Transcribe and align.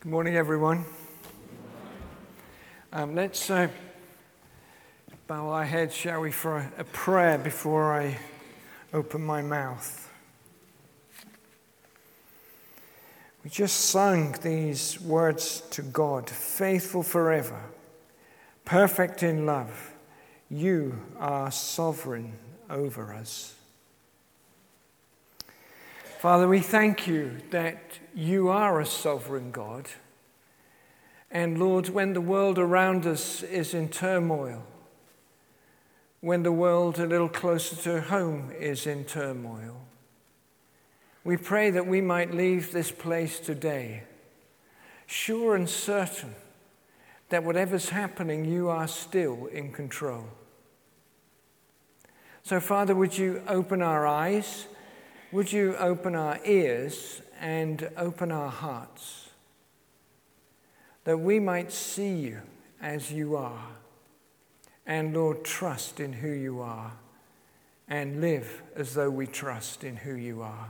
Good 0.00 0.12
morning, 0.12 0.36
everyone. 0.36 0.84
Um, 2.92 3.16
let's 3.16 3.50
uh, 3.50 3.66
bow 5.26 5.48
our 5.48 5.64
heads, 5.64 5.92
shall 5.92 6.20
we, 6.20 6.30
for 6.30 6.58
a, 6.58 6.72
a 6.78 6.84
prayer 6.84 7.36
before 7.36 8.00
I 8.00 8.16
open 8.94 9.20
my 9.20 9.42
mouth. 9.42 10.08
We 13.42 13.50
just 13.50 13.86
sung 13.86 14.36
these 14.40 15.00
words 15.00 15.62
to 15.70 15.82
God 15.82 16.30
faithful 16.30 17.02
forever, 17.02 17.60
perfect 18.64 19.24
in 19.24 19.46
love. 19.46 19.94
You 20.48 20.96
are 21.18 21.50
sovereign 21.50 22.34
over 22.70 23.12
us. 23.12 23.57
Father, 26.18 26.48
we 26.48 26.58
thank 26.58 27.06
you 27.06 27.36
that 27.50 28.00
you 28.12 28.48
are 28.48 28.80
a 28.80 28.86
sovereign 28.86 29.52
God. 29.52 29.86
And 31.30 31.60
Lord, 31.60 31.90
when 31.90 32.12
the 32.12 32.20
world 32.20 32.58
around 32.58 33.06
us 33.06 33.44
is 33.44 33.72
in 33.72 33.88
turmoil, 33.88 34.64
when 36.20 36.42
the 36.42 36.50
world 36.50 36.98
a 36.98 37.06
little 37.06 37.28
closer 37.28 37.76
to 37.76 38.00
home 38.00 38.50
is 38.58 38.84
in 38.84 39.04
turmoil, 39.04 39.80
we 41.22 41.36
pray 41.36 41.70
that 41.70 41.86
we 41.86 42.00
might 42.00 42.34
leave 42.34 42.72
this 42.72 42.90
place 42.90 43.38
today 43.38 44.02
sure 45.06 45.54
and 45.54 45.70
certain 45.70 46.34
that 47.28 47.44
whatever's 47.44 47.90
happening, 47.90 48.44
you 48.44 48.68
are 48.68 48.88
still 48.88 49.46
in 49.46 49.70
control. 49.70 50.24
So, 52.42 52.58
Father, 52.58 52.96
would 52.96 53.16
you 53.16 53.40
open 53.46 53.82
our 53.82 54.04
eyes? 54.04 54.66
Would 55.30 55.52
you 55.52 55.76
open 55.76 56.14
our 56.14 56.40
ears 56.46 57.20
and 57.38 57.90
open 57.98 58.32
our 58.32 58.50
hearts 58.50 59.28
that 61.04 61.18
we 61.18 61.38
might 61.38 61.70
see 61.70 62.14
you 62.14 62.40
as 62.80 63.12
you 63.12 63.36
are 63.36 63.66
and, 64.86 65.14
Lord, 65.14 65.44
trust 65.44 66.00
in 66.00 66.14
who 66.14 66.30
you 66.30 66.62
are 66.62 66.92
and 67.88 68.22
live 68.22 68.62
as 68.74 68.94
though 68.94 69.10
we 69.10 69.26
trust 69.26 69.84
in 69.84 69.96
who 69.96 70.14
you 70.14 70.40
are. 70.40 70.68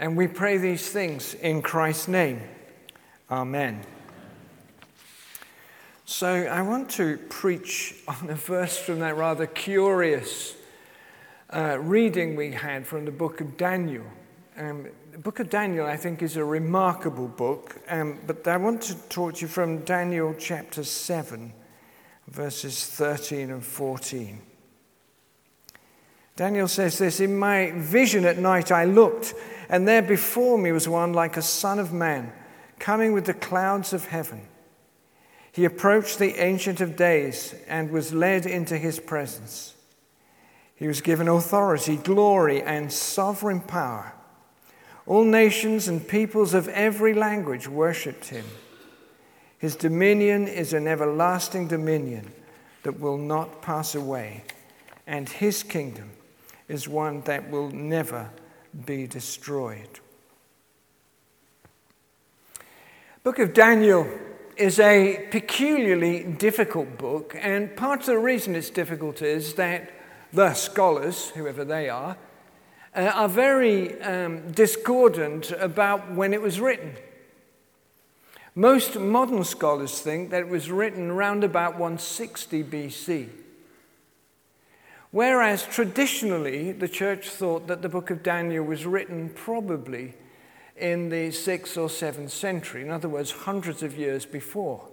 And 0.00 0.16
we 0.16 0.26
pray 0.26 0.58
these 0.58 0.88
things 0.90 1.34
in 1.34 1.62
Christ's 1.62 2.08
name. 2.08 2.40
Amen. 3.30 3.82
So 6.04 6.28
I 6.28 6.62
want 6.62 6.90
to 6.92 7.16
preach 7.28 7.94
on 8.08 8.28
a 8.28 8.34
verse 8.34 8.76
from 8.76 8.98
that 9.00 9.16
rather 9.16 9.46
curious 9.46 10.56
uh, 11.50 11.78
reading 11.80 12.36
we 12.36 12.52
had 12.52 12.86
from 12.86 13.04
the 13.04 13.10
book 13.10 13.40
of 13.40 13.56
Daniel. 13.56 14.04
Um, 14.56 14.88
the 15.12 15.18
book 15.18 15.38
of 15.38 15.50
Daniel, 15.50 15.86
I 15.86 15.96
think, 15.96 16.22
is 16.22 16.36
a 16.36 16.44
remarkable 16.44 17.28
book, 17.28 17.80
um, 17.88 18.18
but 18.26 18.46
I 18.46 18.56
want 18.56 18.82
to 18.82 18.94
talk 19.08 19.34
to 19.34 19.40
you 19.42 19.48
from 19.48 19.84
Daniel 19.84 20.34
chapter 20.38 20.82
7, 20.82 21.52
verses 22.28 22.84
13 22.86 23.50
and 23.50 23.64
14. 23.64 24.40
Daniel 26.36 26.68
says 26.68 26.98
this 26.98 27.20
In 27.20 27.38
my 27.38 27.70
vision 27.72 28.24
at 28.24 28.38
night 28.38 28.72
I 28.72 28.84
looked, 28.84 29.34
and 29.68 29.86
there 29.86 30.02
before 30.02 30.58
me 30.58 30.72
was 30.72 30.88
one 30.88 31.12
like 31.12 31.36
a 31.36 31.42
son 31.42 31.78
of 31.78 31.92
man, 31.92 32.32
coming 32.78 33.12
with 33.12 33.24
the 33.24 33.34
clouds 33.34 33.92
of 33.92 34.06
heaven. 34.06 34.48
He 35.52 35.64
approached 35.64 36.18
the 36.18 36.34
Ancient 36.42 36.82
of 36.82 36.96
Days 36.96 37.54
and 37.66 37.90
was 37.90 38.12
led 38.12 38.44
into 38.44 38.76
his 38.76 39.00
presence. 39.00 39.75
He 40.76 40.86
was 40.86 41.00
given 41.00 41.26
authority, 41.26 41.96
glory, 41.96 42.62
and 42.62 42.92
sovereign 42.92 43.60
power. 43.60 44.12
All 45.06 45.24
nations 45.24 45.88
and 45.88 46.06
peoples 46.06 46.52
of 46.52 46.68
every 46.68 47.14
language 47.14 47.66
worshipped 47.66 48.26
him. 48.26 48.44
His 49.58 49.74
dominion 49.74 50.46
is 50.46 50.74
an 50.74 50.86
everlasting 50.86 51.68
dominion 51.68 52.30
that 52.82 53.00
will 53.00 53.16
not 53.16 53.62
pass 53.62 53.94
away, 53.94 54.44
and 55.06 55.28
his 55.28 55.62
kingdom 55.62 56.10
is 56.68 56.86
one 56.86 57.22
that 57.22 57.50
will 57.50 57.70
never 57.70 58.30
be 58.84 59.06
destroyed. 59.06 60.00
Book 63.22 63.38
of 63.38 63.54
Daniel 63.54 64.06
is 64.56 64.78
a 64.78 65.26
peculiarly 65.30 66.22
difficult 66.22 66.98
book, 66.98 67.34
and 67.40 67.74
part 67.76 68.00
of 68.00 68.06
the 68.06 68.18
reason 68.18 68.54
it's 68.54 68.70
difficult 68.70 69.22
is 69.22 69.54
that 69.54 69.90
the 70.32 70.54
scholars, 70.54 71.30
whoever 71.30 71.64
they 71.64 71.88
are, 71.88 72.16
uh, 72.94 73.00
are 73.14 73.28
very 73.28 74.00
um, 74.02 74.50
discordant 74.52 75.50
about 75.52 76.12
when 76.12 76.32
it 76.32 76.40
was 76.40 76.60
written. 76.60 76.94
Most 78.54 78.98
modern 78.98 79.44
scholars 79.44 80.00
think 80.00 80.30
that 80.30 80.40
it 80.40 80.48
was 80.48 80.70
written 80.70 81.10
around 81.10 81.44
about 81.44 81.72
160 81.72 82.64
BC. 82.64 83.28
Whereas 85.10 85.64
traditionally, 85.64 86.72
the 86.72 86.88
church 86.88 87.28
thought 87.28 87.66
that 87.66 87.82
the 87.82 87.88
book 87.88 88.10
of 88.10 88.22
Daniel 88.22 88.64
was 88.64 88.86
written 88.86 89.30
probably 89.34 90.14
in 90.76 91.08
the 91.08 91.28
6th 91.28 91.76
or 91.76 91.88
7th 91.88 92.30
century, 92.30 92.82
in 92.82 92.90
other 92.90 93.08
words, 93.08 93.30
hundreds 93.30 93.82
of 93.82 93.96
years 93.96 94.26
before. 94.26 94.88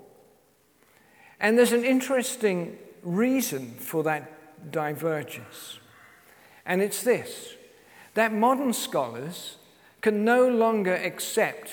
And 1.39 1.57
there's 1.57 1.73
an 1.73 1.83
interesting 1.83 2.77
reason 3.01 3.71
for 3.71 4.03
that 4.03 4.31
divergence. 4.71 5.79
And 6.65 6.81
it's 6.81 7.03
this 7.03 7.55
that 8.13 8.31
modern 8.31 8.73
scholars 8.73 9.57
can 10.01 10.23
no 10.23 10.47
longer 10.47 10.93
accept 10.93 11.71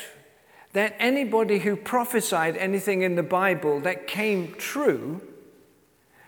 that 0.73 0.95
anybody 0.99 1.59
who 1.59 1.77
prophesied 1.77 2.57
anything 2.57 3.03
in 3.03 3.17
the 3.17 3.23
Bible 3.23 3.81
that 3.81 4.07
came 4.07 4.55
true, 4.55 5.21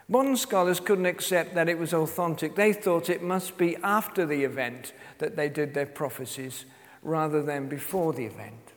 modern 0.08 0.36
scholars 0.36 0.80
couldn't 0.80 1.06
accept 1.06 1.54
that 1.54 1.68
it 1.68 1.78
was 1.78 1.94
authentic. 1.94 2.56
They 2.56 2.72
thought 2.72 3.08
it 3.08 3.22
must 3.22 3.56
be 3.56 3.76
after 3.76 4.26
the 4.26 4.44
event 4.44 4.92
that 5.18 5.36
they 5.36 5.48
did 5.48 5.74
their 5.74 5.86
prophecies 5.86 6.64
rather 7.02 7.42
than 7.42 7.68
before 7.68 8.12
the 8.12 8.26
event. 8.26 8.72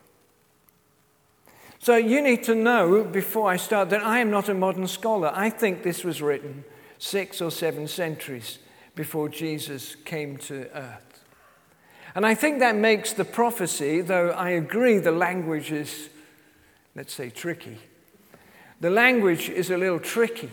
So 1.79 1.97
you 1.97 2.21
need 2.21 2.43
to 2.43 2.55
know 2.55 3.03
before 3.03 3.49
I 3.49 3.57
start 3.57 3.89
that 3.89 4.03
I 4.03 4.19
am 4.19 4.31
not 4.31 4.49
a 4.49 4.53
modern 4.53 4.87
scholar. 4.87 5.31
I 5.33 5.49
think 5.49 5.83
this 5.83 6.03
was 6.03 6.21
written 6.21 6.63
six 6.97 7.41
or 7.41 7.51
seven 7.51 7.87
centuries 7.87 8.59
before 8.95 9.29
Jesus 9.29 9.95
came 9.95 10.37
to 10.37 10.69
earth. 10.75 11.23
And 12.15 12.25
I 12.25 12.33
think 12.33 12.59
that 12.59 12.75
makes 12.75 13.11
the 13.11 13.25
prophecy, 13.25 14.01
though 14.01 14.29
I 14.29 14.51
agree 14.51 14.99
the 14.99 15.11
language 15.11 15.71
is, 15.71 16.09
let's 16.95 17.13
say, 17.13 17.29
tricky. 17.29 17.77
The 18.79 18.89
language 18.89 19.49
is 19.49 19.69
a 19.69 19.77
little 19.77 19.99
tricky. 19.99 20.49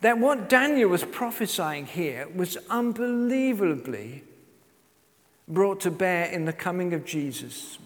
That 0.00 0.18
what 0.18 0.48
Daniel 0.48 0.90
was 0.90 1.04
prophesying 1.04 1.86
here 1.86 2.28
was 2.34 2.58
unbelievably 2.68 4.24
brought 5.46 5.80
to 5.80 5.90
bear 5.90 6.26
in 6.26 6.46
the 6.46 6.52
coming 6.52 6.92
of 6.94 7.04
Jesus. 7.04 7.78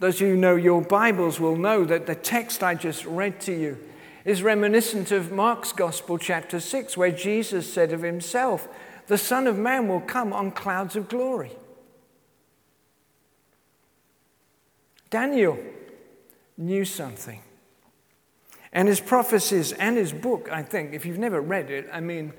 Those 0.00 0.16
of 0.16 0.22
you 0.22 0.34
who 0.34 0.40
know 0.40 0.56
your 0.56 0.82
Bibles 0.82 1.38
will 1.38 1.56
know 1.56 1.84
that 1.84 2.06
the 2.06 2.14
text 2.14 2.62
I 2.62 2.74
just 2.74 3.04
read 3.04 3.40
to 3.42 3.52
you 3.52 3.78
is 4.24 4.42
reminiscent 4.42 5.10
of 5.12 5.32
Mark's 5.32 5.72
Gospel, 5.72 6.18
chapter 6.18 6.60
6, 6.60 6.96
where 6.96 7.10
Jesus 7.10 7.72
said 7.72 7.92
of 7.92 8.02
himself, 8.02 8.68
The 9.06 9.18
Son 9.18 9.46
of 9.46 9.58
Man 9.58 9.88
will 9.88 10.00
come 10.00 10.32
on 10.32 10.50
clouds 10.50 10.96
of 10.96 11.08
glory. 11.08 11.52
Daniel 15.08 15.58
knew 16.56 16.84
something. 16.84 17.42
And 18.72 18.86
his 18.86 19.00
prophecies 19.00 19.72
and 19.72 19.96
his 19.96 20.12
book, 20.12 20.48
I 20.52 20.62
think, 20.62 20.92
if 20.92 21.04
you've 21.04 21.18
never 21.18 21.40
read 21.40 21.70
it, 21.70 21.88
I 21.92 22.00
mean, 22.00 22.32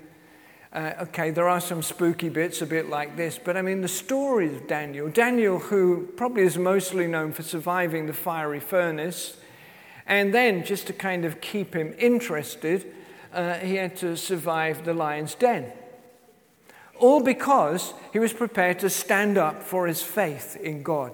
uh, 0.72 0.92
okay, 1.02 1.30
there 1.30 1.48
are 1.48 1.60
some 1.60 1.82
spooky 1.82 2.30
bits 2.30 2.62
a 2.62 2.66
bit 2.66 2.88
like 2.88 3.16
this, 3.16 3.38
but 3.38 3.58
I 3.58 3.62
mean, 3.62 3.82
the 3.82 3.88
story 3.88 4.46
of 4.54 4.66
Daniel, 4.66 5.10
Daniel, 5.10 5.58
who 5.58 6.08
probably 6.16 6.44
is 6.44 6.56
mostly 6.56 7.06
known 7.06 7.32
for 7.32 7.42
surviving 7.42 8.06
the 8.06 8.14
fiery 8.14 8.60
furnace, 8.60 9.36
and 10.06 10.34
then, 10.34 10.64
just 10.64 10.86
to 10.88 10.92
kind 10.92 11.24
of 11.24 11.40
keep 11.40 11.74
him 11.74 11.94
interested, 11.98 12.92
uh, 13.32 13.54
he 13.54 13.76
had 13.76 13.96
to 13.96 14.16
survive 14.16 14.84
the 14.84 14.94
lion's 14.94 15.34
den. 15.34 15.72
All 16.98 17.22
because 17.22 17.94
he 18.12 18.18
was 18.18 18.32
prepared 18.32 18.78
to 18.80 18.90
stand 18.90 19.38
up 19.38 19.62
for 19.62 19.86
his 19.86 20.02
faith 20.02 20.56
in 20.56 20.82
God. 20.82 21.12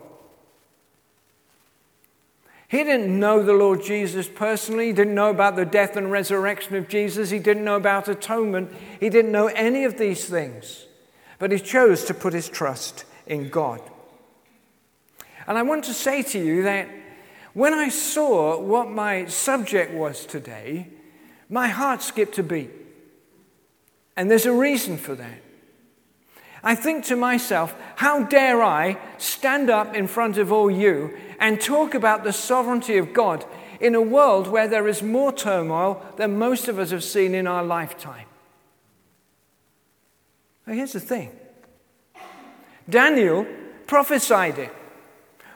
He 2.68 2.84
didn't 2.84 3.18
know 3.18 3.42
the 3.42 3.54
Lord 3.54 3.82
Jesus 3.82 4.28
personally. 4.28 4.88
He 4.88 4.92
didn't 4.92 5.14
know 5.14 5.30
about 5.30 5.56
the 5.56 5.64
death 5.64 5.96
and 5.96 6.12
resurrection 6.12 6.76
of 6.76 6.86
Jesus. 6.86 7.30
He 7.30 7.38
didn't 7.38 7.64
know 7.64 7.76
about 7.76 8.08
atonement. 8.08 8.70
He 9.00 9.08
didn't 9.08 9.32
know 9.32 9.46
any 9.46 9.84
of 9.84 9.96
these 9.96 10.26
things. 10.26 10.84
But 11.38 11.50
he 11.50 11.58
chose 11.58 12.04
to 12.04 12.14
put 12.14 12.34
his 12.34 12.48
trust 12.48 13.06
in 13.26 13.48
God. 13.48 13.80
And 15.46 15.56
I 15.56 15.62
want 15.62 15.84
to 15.84 15.94
say 15.94 16.22
to 16.24 16.38
you 16.38 16.62
that 16.64 16.90
when 17.54 17.74
I 17.74 17.88
saw 17.88 18.60
what 18.60 18.90
my 18.90 19.26
subject 19.26 19.92
was 19.92 20.26
today, 20.26 20.88
my 21.48 21.68
heart 21.68 22.02
skipped 22.02 22.38
a 22.38 22.42
beat. 22.42 22.70
And 24.16 24.30
there's 24.30 24.46
a 24.46 24.52
reason 24.52 24.96
for 24.96 25.14
that. 25.14 25.42
I 26.62 26.74
think 26.74 27.04
to 27.04 27.16
myself, 27.16 27.74
how 27.96 28.24
dare 28.24 28.62
I 28.62 28.98
stand 29.16 29.70
up 29.70 29.94
in 29.94 30.08
front 30.08 30.38
of 30.38 30.52
all 30.52 30.70
you 30.70 31.16
and 31.38 31.60
talk 31.60 31.94
about 31.94 32.24
the 32.24 32.32
sovereignty 32.32 32.98
of 32.98 33.12
God 33.12 33.44
in 33.80 33.94
a 33.94 34.02
world 34.02 34.48
where 34.48 34.66
there 34.66 34.88
is 34.88 35.02
more 35.02 35.32
turmoil 35.32 36.04
than 36.16 36.36
most 36.36 36.66
of 36.68 36.78
us 36.78 36.90
have 36.90 37.04
seen 37.04 37.34
in 37.34 37.46
our 37.46 37.62
lifetime? 37.62 38.26
Now, 40.66 40.74
here's 40.74 40.92
the 40.92 41.00
thing 41.00 41.30
Daniel 42.88 43.46
prophesied 43.86 44.58
it. 44.58 44.74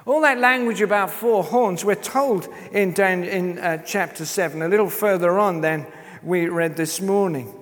All 0.05 0.21
that 0.23 0.39
language 0.39 0.81
about 0.81 1.11
four 1.11 1.45
horns, 1.45 1.85
we're 1.85 1.95
told 1.95 2.49
in, 2.73 2.93
in 3.01 3.59
uh, 3.59 3.79
chapter 3.79 4.25
7, 4.25 4.61
a 4.61 4.69
little 4.69 4.91
further 4.91 5.39
on 5.39 5.61
than 5.61 5.87
we 6.23 6.49
read 6.49 6.77
this 6.77 7.01
morning. 7.01 7.55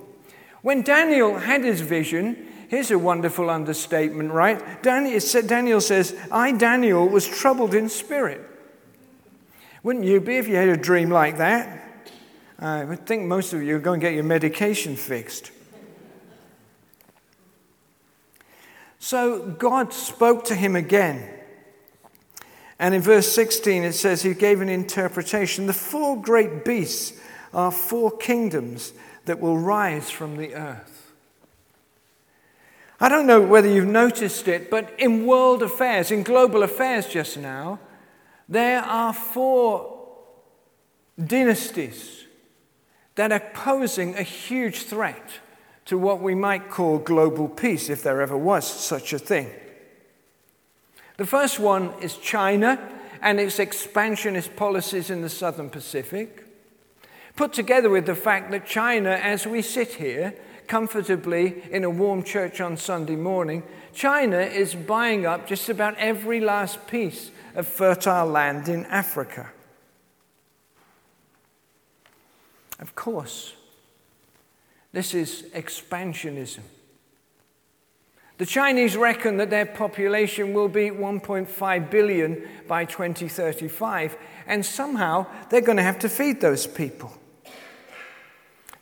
When 0.62 0.82
Daniel 0.82 1.38
had 1.38 1.64
his 1.64 1.82
vision, 1.82 2.48
here's 2.69 2.90
a 2.90 2.98
wonderful 2.98 3.50
understatement, 3.50 4.32
right? 4.32 4.82
Daniel, 4.82 5.20
Daniel 5.46 5.81
says, 5.81 6.16
I, 6.31 6.52
Daniel, 6.52 7.06
was 7.08 7.28
troubled 7.28 7.75
in 7.75 7.88
spirit. 7.88 8.40
Wouldn't 9.82 10.04
you 10.04 10.20
be 10.20 10.36
if 10.36 10.48
you 10.48 10.56
had 10.56 10.69
a 10.69 10.76
dream 10.76 11.10
like 11.10 11.38
that? 11.38 11.78
I 12.58 12.84
would 12.84 13.06
think 13.06 13.25
most 13.25 13.52
of 13.52 13.62
you 13.62 13.76
are 13.76 13.81
going 13.81 14.00
to 14.00 14.06
get 14.06 14.14
your 14.14 14.25
medication 14.25 14.96
fixed. 14.96 15.50
So 18.98 19.40
God 19.58 19.94
spoke 19.94 20.44
to 20.46 20.54
him 20.54 20.76
again. 20.76 21.39
And 22.81 22.94
in 22.94 23.03
verse 23.03 23.31
16, 23.31 23.85
it 23.85 23.93
says 23.93 24.23
he 24.23 24.32
gave 24.32 24.62
an 24.62 24.71
interpretation. 24.71 25.67
The 25.67 25.75
four 25.75 26.21
great 26.21 26.65
beasts 26.65 27.12
are 27.53 27.71
four 27.71 28.11
kingdoms 28.11 28.94
that 29.27 29.38
will 29.38 29.59
rise 29.59 30.11
from 30.11 30.38
the 30.38 30.55
earth. 30.55 31.12
I 32.99 33.11
don't 33.11 33.27
know 33.27 33.43
whether 33.43 33.69
you've 33.69 33.87
noticed 33.87 34.49
it, 34.49 34.71
but 34.71 34.99
in 34.99 35.27
world 35.27 35.62
affairs, 35.62 36.11
in 36.11 36.23
global 36.23 36.62
affairs 36.62 37.06
just 37.06 37.37
now, 37.37 37.81
there 38.49 38.81
are 38.81 39.12
four 39.12 40.09
dynasties 41.23 42.25
that 43.15 43.31
are 43.31 43.43
posing 43.53 44.15
a 44.15 44.23
huge 44.23 44.85
threat 44.85 45.31
to 45.85 45.99
what 45.99 46.23
we 46.23 46.35
might 46.35 46.71
call 46.71 46.97
global 46.97 47.47
peace, 47.47 47.91
if 47.91 48.03
there 48.03 48.23
ever 48.23 48.38
was 48.38 48.67
such 48.67 49.12
a 49.12 49.19
thing. 49.19 49.50
The 51.20 51.26
first 51.26 51.58
one 51.58 51.93
is 52.00 52.17
China 52.17 52.81
and 53.20 53.38
its 53.38 53.58
expansionist 53.58 54.56
policies 54.56 55.11
in 55.11 55.20
the 55.20 55.28
southern 55.28 55.69
Pacific, 55.69 56.46
put 57.37 57.52
together 57.52 57.90
with 57.90 58.06
the 58.06 58.14
fact 58.14 58.50
that 58.52 58.64
China, 58.64 59.11
as 59.11 59.46
we 59.46 59.61
sit 59.61 59.88
here 59.88 60.32
comfortably 60.67 61.62
in 61.70 61.84
a 61.84 61.90
warm 61.90 62.22
church 62.22 62.62
on 62.62 62.78
Sunday 62.78 63.17
morning, 63.17 63.62
China 63.93 64.38
is 64.38 64.75
buying 64.75 65.26
up 65.26 65.46
just 65.46 65.69
about 65.69 65.94
every 65.99 66.40
last 66.40 66.87
piece 66.87 67.31
of 67.55 67.69
fertile 67.69 68.26
land 68.26 68.70
in 68.70 68.87
Africa. 68.87 69.50
Of 72.78 72.94
course, 72.94 73.52
this 74.93 75.12
is 75.12 75.44
expansionism. 75.55 76.62
The 78.40 78.46
Chinese 78.46 78.96
reckon 78.96 79.37
that 79.37 79.50
their 79.50 79.66
population 79.66 80.54
will 80.54 80.69
be 80.69 80.88
1.5 80.88 81.90
billion 81.90 82.48
by 82.66 82.87
2035, 82.87 84.16
and 84.46 84.64
somehow 84.64 85.26
they're 85.50 85.60
going 85.60 85.76
to 85.76 85.82
have 85.82 85.98
to 85.98 86.08
feed 86.08 86.40
those 86.40 86.66
people. 86.66 87.12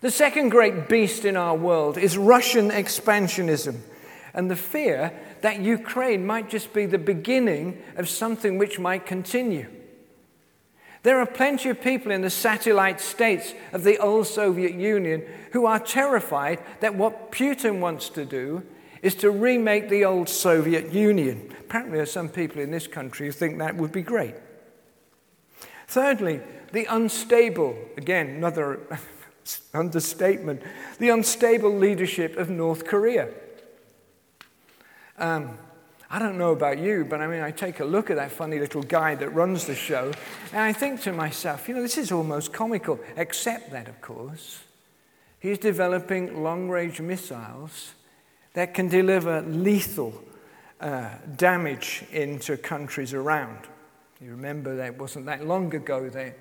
The 0.01 0.13
second 0.13 0.51
great 0.51 0.89
beast 0.89 1.25
in 1.25 1.37
our 1.37 1.57
world 1.57 1.99
is 1.99 2.17
Russian 2.17 2.71
expansionism 2.71 3.81
and 4.33 4.49
the 4.49 4.55
fear 4.55 5.13
that 5.41 5.59
Ukraine 5.59 6.25
might 6.25 6.49
just 6.49 6.73
be 6.73 6.87
the 6.87 6.97
beginning 6.97 7.83
of 7.97 8.09
something 8.09 8.59
which 8.59 8.79
might 8.79 9.07
continue. 9.07 9.67
There 11.03 11.19
are 11.19 11.27
plenty 11.27 11.69
of 11.69 11.81
people 11.81 12.13
in 12.13 12.21
the 12.21 12.31
satellite 12.31 13.01
states 13.01 13.55
of 13.73 13.83
the 13.83 13.99
old 13.99 14.29
Soviet 14.29 14.75
Union 14.75 15.25
who 15.51 15.67
are 15.67 15.81
terrified 15.81 16.63
that 16.79 16.95
what 16.95 17.33
Putin 17.33 17.81
wants 17.81 18.09
to 18.11 18.25
do 18.25 18.63
is 19.03 19.15
to 19.17 19.31
remake 19.31 19.89
the 19.89 20.05
old 20.05 20.29
Soviet 20.29 20.93
Union. 20.93 21.55
Apparently, 21.61 21.95
there 21.95 22.03
are 22.03 22.07
some 22.07 22.29
people 22.29 22.61
in 22.61 22.71
this 22.71 22.87
country 22.87 23.27
who 23.27 23.33
think 23.33 23.59
that 23.59 23.77
would 23.77 23.93
be 23.93 24.03
great. 24.03 24.35
Thirdly, 25.87 26.41
the 26.73 26.87
unstable, 26.87 27.77
again, 27.97 28.29
another 28.29 28.81
understatement, 29.75 30.63
the 30.99 31.09
unstable 31.11 31.75
leadership 31.75 32.37
of 32.37 32.51
North 32.51 32.85
Korea. 32.87 33.31
Um, 35.17 35.59
I 36.11 36.19
don't 36.19 36.39
know 36.39 36.53
about 36.53 36.79
you, 36.79 37.05
but 37.05 37.21
I 37.21 37.27
mean, 37.27 37.43
I 37.43 37.51
take 37.51 37.81
a 37.81 37.85
look 37.85 38.09
at 38.11 38.17
that 38.17 38.33
funny 38.33 38.59
little 38.59 38.83
guy 38.83 39.15
that 39.15 39.29
runs 39.31 39.67
the 39.67 39.75
show, 39.75 40.13
and 40.53 40.61
I 40.63 40.73
think 40.73 41.03
to 41.03 41.13
myself, 41.13 41.69
you 41.69 41.75
know, 41.75 41.83
this 41.83 41.99
is 41.99 42.13
almost 42.13 42.53
comical, 42.53 42.99
except 43.17 43.71
that, 43.73 43.89
of 43.89 44.01
course, 44.01 44.63
he's 45.39 45.59
developing 45.59 46.43
long 46.43 46.69
range 46.69 47.01
missiles 47.01 47.93
that 48.55 48.75
can 48.75 48.89
deliver 48.89 49.43
lethal 49.43 50.23
uh, 50.81 51.11
damage 51.37 52.05
into 52.13 52.57
countries 52.57 53.15
around. 53.15 53.59
You 54.21 54.31
remember 54.31 54.77
that 54.77 54.99
wasn't 54.99 55.27
that 55.27 55.47
long 55.47 55.75
ago 55.75 56.09
that 56.09 56.39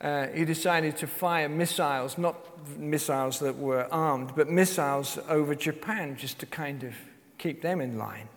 uh, 0.00 0.26
he 0.34 0.44
decided 0.44 0.96
to 0.98 1.06
fire 1.06 1.48
missiles, 1.48 2.18
not 2.18 2.36
missiles 2.78 3.38
that 3.38 3.56
were 3.56 3.86
armed, 3.92 4.32
but 4.34 4.48
missiles 4.48 5.18
over 5.28 5.54
Japan 5.54 6.16
just 6.16 6.38
to 6.40 6.46
kind 6.46 6.82
of 6.82 6.94
keep 7.38 7.62
them 7.62 7.80
in 7.80 7.98
line. 7.98 8.28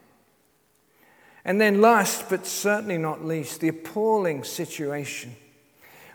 And 1.44 1.60
then, 1.60 1.82
last 1.82 2.30
but 2.30 2.46
certainly 2.46 2.98
not 2.98 3.26
least, 3.26 3.62
the 3.62 3.68
appalling 3.68 4.44
situation 4.44 5.36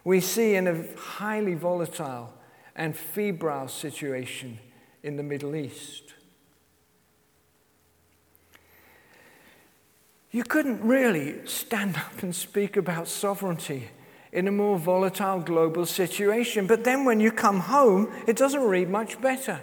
we 0.04 0.20
see 0.20 0.54
in 0.54 0.66
a 0.66 0.84
highly 0.96 1.54
volatile 1.54 2.32
and 2.74 2.96
febrile 2.96 3.68
situation 3.68 4.58
in 5.02 5.16
the 5.16 5.22
Middle 5.22 5.54
East. 5.54 6.14
You 10.30 10.44
couldn't 10.44 10.80
really 10.82 11.44
stand 11.46 11.96
up 11.96 12.22
and 12.22 12.34
speak 12.34 12.76
about 12.76 13.08
sovereignty 13.08 13.88
in 14.32 14.46
a 14.46 14.52
more 14.52 14.78
volatile 14.78 15.40
global 15.40 15.84
situation. 15.86 16.66
But 16.66 16.84
then 16.84 17.04
when 17.04 17.18
you 17.18 17.32
come 17.32 17.60
home, 17.60 18.12
it 18.28 18.36
doesn't 18.36 18.62
read 18.62 18.88
much 18.88 19.20
better. 19.20 19.60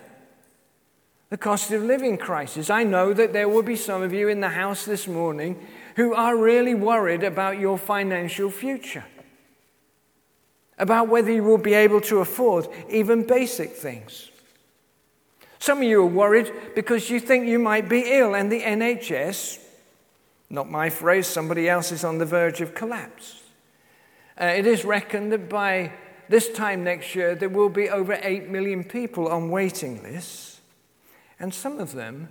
The 1.29 1.37
cost 1.37 1.71
of 1.71 1.83
living 1.83 2.17
crisis. 2.17 2.69
I 2.69 2.83
know 2.83 3.13
that 3.13 3.33
there 3.33 3.47
will 3.47 3.63
be 3.63 3.75
some 3.75 4.01
of 4.01 4.13
you 4.13 4.27
in 4.27 4.41
the 4.41 4.49
house 4.49 4.85
this 4.85 5.07
morning 5.07 5.65
who 5.95 6.13
are 6.13 6.35
really 6.35 6.75
worried 6.75 7.23
about 7.23 7.59
your 7.59 7.77
financial 7.77 8.49
future, 8.49 9.05
about 10.77 11.07
whether 11.07 11.31
you 11.31 11.43
will 11.43 11.57
be 11.57 11.73
able 11.73 12.01
to 12.01 12.19
afford 12.19 12.67
even 12.89 13.25
basic 13.25 13.71
things. 13.71 14.31
Some 15.59 15.79
of 15.79 15.83
you 15.85 16.01
are 16.01 16.05
worried 16.05 16.51
because 16.75 17.09
you 17.09 17.19
think 17.19 17.47
you 17.47 17.59
might 17.59 17.89
be 17.89 18.03
ill 18.05 18.35
and 18.35 18.51
the 18.51 18.61
NHS, 18.61 19.59
not 20.49 20.69
my 20.69 20.89
phrase, 20.89 21.27
somebody 21.27 21.67
else 21.67 21.91
is 21.91 22.03
on 22.03 22.17
the 22.17 22.25
verge 22.25 22.61
of 22.61 22.73
collapse. 22.73 23.41
Uh, 24.39 24.45
it 24.45 24.65
is 24.67 24.85
reckoned 24.85 25.31
that 25.31 25.49
by 25.49 25.91
this 26.29 26.49
time 26.49 26.83
next 26.83 27.15
year 27.15 27.35
there 27.35 27.49
will 27.49 27.69
be 27.69 27.89
over 27.89 28.19
8 28.21 28.49
million 28.49 28.83
people 28.83 29.27
on 29.27 29.49
waiting 29.49 30.03
lists 30.03 30.61
and 31.39 31.53
some 31.53 31.79
of 31.79 31.93
them 31.93 32.29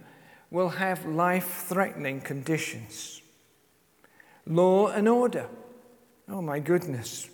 will 0.50 0.68
have 0.70 1.04
life 1.06 1.64
threatening 1.68 2.20
conditions. 2.20 3.20
Law 4.46 4.88
and 4.88 5.08
order. 5.08 5.48
Oh 6.28 6.40
my 6.40 6.60
goodness. 6.60 7.28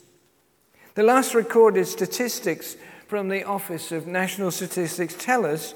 The 0.94 1.02
last 1.02 1.34
recorded 1.34 1.86
statistics 1.86 2.76
from 3.06 3.28
the 3.28 3.44
Office 3.44 3.92
of 3.92 4.06
National 4.06 4.50
Statistics 4.50 5.14
tell 5.18 5.44
us 5.44 5.74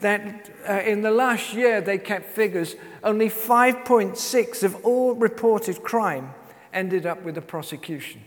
that 0.00 0.50
uh, 0.68 0.72
in 0.80 1.02
the 1.02 1.10
last 1.10 1.54
year 1.54 1.80
they 1.80 1.98
kept 1.98 2.26
figures, 2.26 2.76
only 3.02 3.28
5.6 3.28 4.62
of 4.62 4.84
all 4.84 5.14
reported 5.14 5.82
crime 5.82 6.34
ended 6.72 7.06
up 7.06 7.22
with 7.22 7.38
a 7.38 7.42
prosecution. 7.42 8.22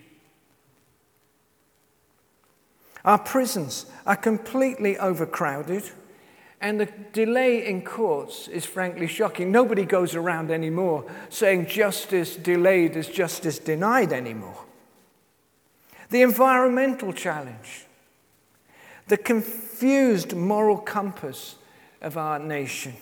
Our 3.05 3.19
prisons 3.19 3.86
are 4.05 4.17
completely 4.17 4.97
overcrowded. 4.97 5.83
And 6.59 6.79
the 6.79 6.88
delay 7.13 7.67
in 7.67 7.83
courts 7.83 8.47
is 8.47 8.65
frankly 8.65 9.07
shocking. 9.07 9.51
Nobody 9.51 9.86
goes 9.86 10.15
around 10.15 10.51
anymore 10.51 11.05
saying 11.29 11.67
justice 11.67 12.36
delayed 12.36 12.95
is 12.95 13.07
justice 13.07 13.59
denied 13.59 14.12
anymore. 14.12 14.65
The 16.09 16.21
environmental 16.21 17.13
challenge, 17.13 17.86
the 19.07 19.17
confused 19.17 20.35
moral 20.35 20.77
compass 20.77 21.55
of 22.01 22.17
our 22.17 22.39
nation. 22.39 22.93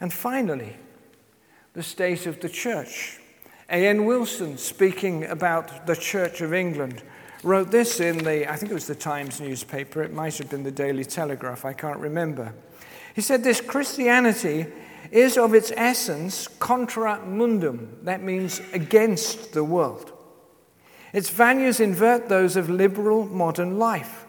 And 0.00 0.12
finally, 0.12 0.76
the 1.74 1.82
state 1.82 2.26
of 2.26 2.40
the 2.40 2.48
church. 2.48 3.20
A.N. 3.70 4.04
Wilson, 4.04 4.58
speaking 4.58 5.24
about 5.24 5.86
the 5.86 5.96
Church 5.96 6.40
of 6.40 6.52
England, 6.52 7.02
wrote 7.42 7.70
this 7.70 8.00
in 8.00 8.18
the, 8.18 8.50
I 8.50 8.56
think 8.56 8.70
it 8.70 8.74
was 8.74 8.86
the 8.86 8.94
Times 8.94 9.40
newspaper, 9.40 10.02
it 10.02 10.12
might 10.12 10.36
have 10.38 10.50
been 10.50 10.62
the 10.62 10.70
Daily 10.70 11.04
Telegraph, 11.04 11.64
I 11.64 11.72
can't 11.72 11.98
remember. 11.98 12.52
He 13.14 13.20
said 13.20 13.42
this 13.42 13.60
Christianity 13.60 14.66
is 15.10 15.38
of 15.38 15.54
its 15.54 15.72
essence 15.76 16.48
contra 16.48 17.24
mundum. 17.24 17.98
That 18.02 18.22
means 18.22 18.60
against 18.72 19.52
the 19.52 19.64
world. 19.64 20.12
Its 21.12 21.30
values 21.30 21.80
invert 21.80 22.28
those 22.28 22.56
of 22.56 22.68
liberal 22.68 23.24
modern 23.26 23.78
life. 23.78 24.23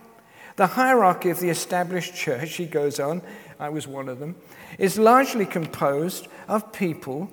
The 0.55 0.67
hierarchy 0.67 1.29
of 1.29 1.39
the 1.39 1.49
established 1.49 2.15
church, 2.15 2.55
he 2.55 2.65
goes 2.65 2.99
on, 2.99 3.21
I 3.59 3.69
was 3.69 3.87
one 3.87 4.07
of 4.07 4.19
them, 4.19 4.35
is 4.77 4.97
largely 4.97 5.45
composed 5.45 6.27
of 6.47 6.71
people, 6.71 7.29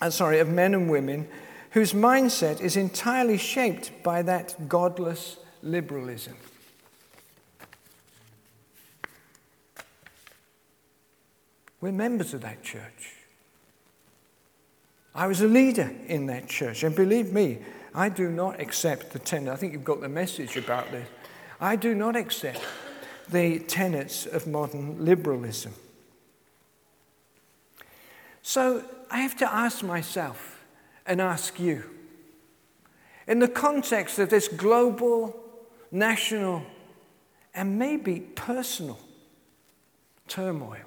uh, 0.00 0.10
sorry, 0.10 0.38
of 0.38 0.48
men 0.48 0.74
and 0.74 0.90
women 0.90 1.28
whose 1.70 1.92
mindset 1.92 2.60
is 2.60 2.76
entirely 2.76 3.38
shaped 3.38 4.02
by 4.02 4.22
that 4.22 4.68
godless 4.68 5.36
liberalism. 5.62 6.36
We're 11.80 11.92
members 11.92 12.34
of 12.34 12.42
that 12.42 12.62
church. 12.62 13.14
I 15.14 15.26
was 15.26 15.40
a 15.40 15.48
leader 15.48 15.92
in 16.06 16.26
that 16.26 16.48
church, 16.48 16.82
and 16.84 16.94
believe 16.94 17.32
me, 17.32 17.58
I 17.94 18.08
do 18.08 18.28
not 18.28 18.60
accept 18.60 19.12
the 19.12 19.18
tenet. 19.18 19.52
I 19.52 19.56
think 19.56 19.72
you've 19.72 19.84
got 19.84 20.00
the 20.00 20.08
message 20.08 20.56
about 20.56 20.90
this. 20.92 21.08
I 21.60 21.76
do 21.76 21.94
not 21.94 22.16
accept 22.16 22.60
the 23.28 23.58
tenets 23.58 24.26
of 24.26 24.46
modern 24.46 25.04
liberalism. 25.04 25.74
So 28.42 28.82
I 29.10 29.20
have 29.20 29.36
to 29.36 29.52
ask 29.52 29.82
myself 29.82 30.64
and 31.06 31.20
ask 31.20 31.60
you 31.60 31.84
in 33.26 33.38
the 33.38 33.48
context 33.48 34.18
of 34.18 34.30
this 34.30 34.48
global, 34.48 35.38
national, 35.92 36.64
and 37.54 37.78
maybe 37.78 38.20
personal 38.20 38.98
turmoil, 40.26 40.78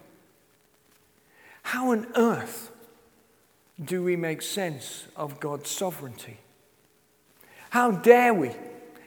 how 1.61 1.91
on 1.91 2.07
earth 2.15 2.71
do 3.83 4.03
we 4.03 4.15
make 4.15 4.41
sense 4.41 5.07
of 5.15 5.39
God's 5.39 5.69
sovereignty? 5.69 6.37
How 7.69 7.91
dare 7.91 8.33
we 8.33 8.51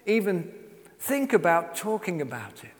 even 0.07 0.53
think 0.99 1.33
about 1.33 1.77
talking 1.77 2.21
about 2.21 2.65
it? 2.65 2.71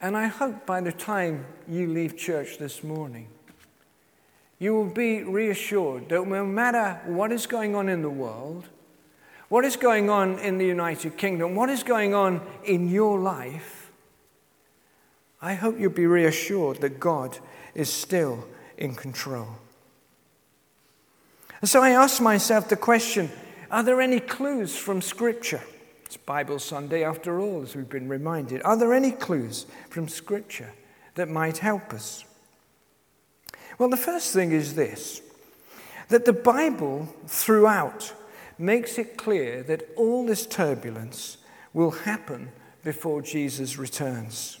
And 0.00 0.16
I 0.16 0.26
hope 0.26 0.64
by 0.64 0.80
the 0.80 0.92
time 0.92 1.44
you 1.68 1.88
leave 1.88 2.16
church 2.16 2.58
this 2.58 2.84
morning, 2.84 3.28
you 4.58 4.74
will 4.74 4.90
be 4.90 5.22
reassured 5.22 6.08
that 6.08 6.26
no 6.26 6.44
matter 6.44 7.00
what 7.06 7.32
is 7.32 7.46
going 7.46 7.74
on 7.74 7.88
in 7.88 8.02
the 8.02 8.10
world, 8.10 8.64
what 9.48 9.64
is 9.64 9.76
going 9.76 10.10
on 10.10 10.38
in 10.38 10.58
the 10.58 10.66
United 10.66 11.16
Kingdom, 11.16 11.54
what 11.54 11.70
is 11.70 11.82
going 11.82 12.14
on 12.14 12.46
in 12.64 12.88
your 12.88 13.18
life, 13.18 13.90
I 15.40 15.54
hope 15.54 15.78
you'll 15.78 15.90
be 15.90 16.06
reassured 16.06 16.80
that 16.80 17.00
God 17.00 17.38
is 17.74 17.92
still 17.92 18.46
in 18.76 18.94
control. 18.94 19.48
And 21.60 21.68
so 21.68 21.82
I 21.82 21.90
ask 21.90 22.20
myself 22.20 22.68
the 22.68 22.76
question 22.76 23.30
are 23.70 23.82
there 23.82 24.00
any 24.00 24.20
clues 24.20 24.76
from 24.76 25.02
Scripture? 25.02 25.62
It's 26.08 26.16
Bible 26.16 26.58
Sunday 26.58 27.04
after 27.04 27.38
all, 27.38 27.60
as 27.60 27.76
we've 27.76 27.86
been 27.86 28.08
reminded. 28.08 28.62
Are 28.62 28.78
there 28.78 28.94
any 28.94 29.10
clues 29.10 29.66
from 29.90 30.08
Scripture 30.08 30.72
that 31.16 31.28
might 31.28 31.58
help 31.58 31.92
us? 31.92 32.24
Well, 33.78 33.90
the 33.90 33.98
first 33.98 34.32
thing 34.32 34.52
is 34.52 34.74
this 34.74 35.20
that 36.08 36.24
the 36.24 36.32
Bible 36.32 37.14
throughout 37.26 38.14
makes 38.56 38.96
it 38.96 39.18
clear 39.18 39.62
that 39.64 39.86
all 39.98 40.24
this 40.24 40.46
turbulence 40.46 41.36
will 41.74 41.90
happen 41.90 42.52
before 42.82 43.20
Jesus 43.20 43.76
returns. 43.76 44.60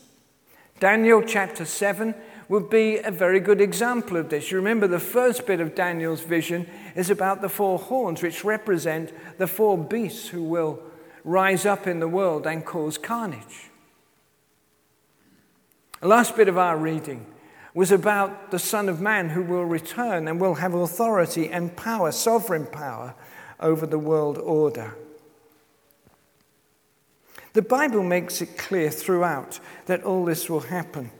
Daniel 0.80 1.22
chapter 1.22 1.64
7 1.64 2.14
would 2.50 2.68
be 2.68 2.98
a 2.98 3.10
very 3.10 3.40
good 3.40 3.62
example 3.62 4.18
of 4.18 4.28
this. 4.28 4.50
You 4.50 4.58
remember 4.58 4.86
the 4.86 5.00
first 5.00 5.46
bit 5.46 5.60
of 5.60 5.74
Daniel's 5.74 6.20
vision 6.20 6.68
is 6.94 7.08
about 7.08 7.40
the 7.40 7.48
four 7.48 7.78
horns, 7.78 8.20
which 8.20 8.44
represent 8.44 9.14
the 9.38 9.46
four 9.46 9.78
beasts 9.78 10.28
who 10.28 10.42
will 10.42 10.82
rise 11.24 11.66
up 11.66 11.86
in 11.86 12.00
the 12.00 12.08
world 12.08 12.46
and 12.46 12.64
cause 12.64 12.98
carnage. 12.98 13.70
The 16.00 16.08
last 16.08 16.36
bit 16.36 16.48
of 16.48 16.58
our 16.58 16.76
reading 16.76 17.26
was 17.74 17.90
about 17.90 18.50
the 18.50 18.58
Son 18.58 18.88
of 18.88 19.00
Man 19.00 19.30
who 19.30 19.42
will 19.42 19.64
return 19.64 20.28
and 20.28 20.40
will 20.40 20.54
have 20.54 20.74
authority 20.74 21.48
and 21.50 21.76
power, 21.76 22.12
sovereign 22.12 22.66
power, 22.66 23.14
over 23.60 23.86
the 23.86 23.98
world 23.98 24.38
order. 24.38 24.94
The 27.52 27.62
Bible 27.62 28.02
makes 28.02 28.40
it 28.40 28.56
clear 28.56 28.90
throughout 28.90 29.58
that 29.86 30.04
all 30.04 30.24
this 30.24 30.48
will 30.48 30.60
happen. 30.60 31.10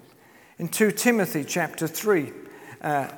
In 0.58 0.68
2 0.68 0.92
Timothy 0.92 1.44
chapter 1.44 1.88
3, 1.88 2.32
uh, 2.80 3.08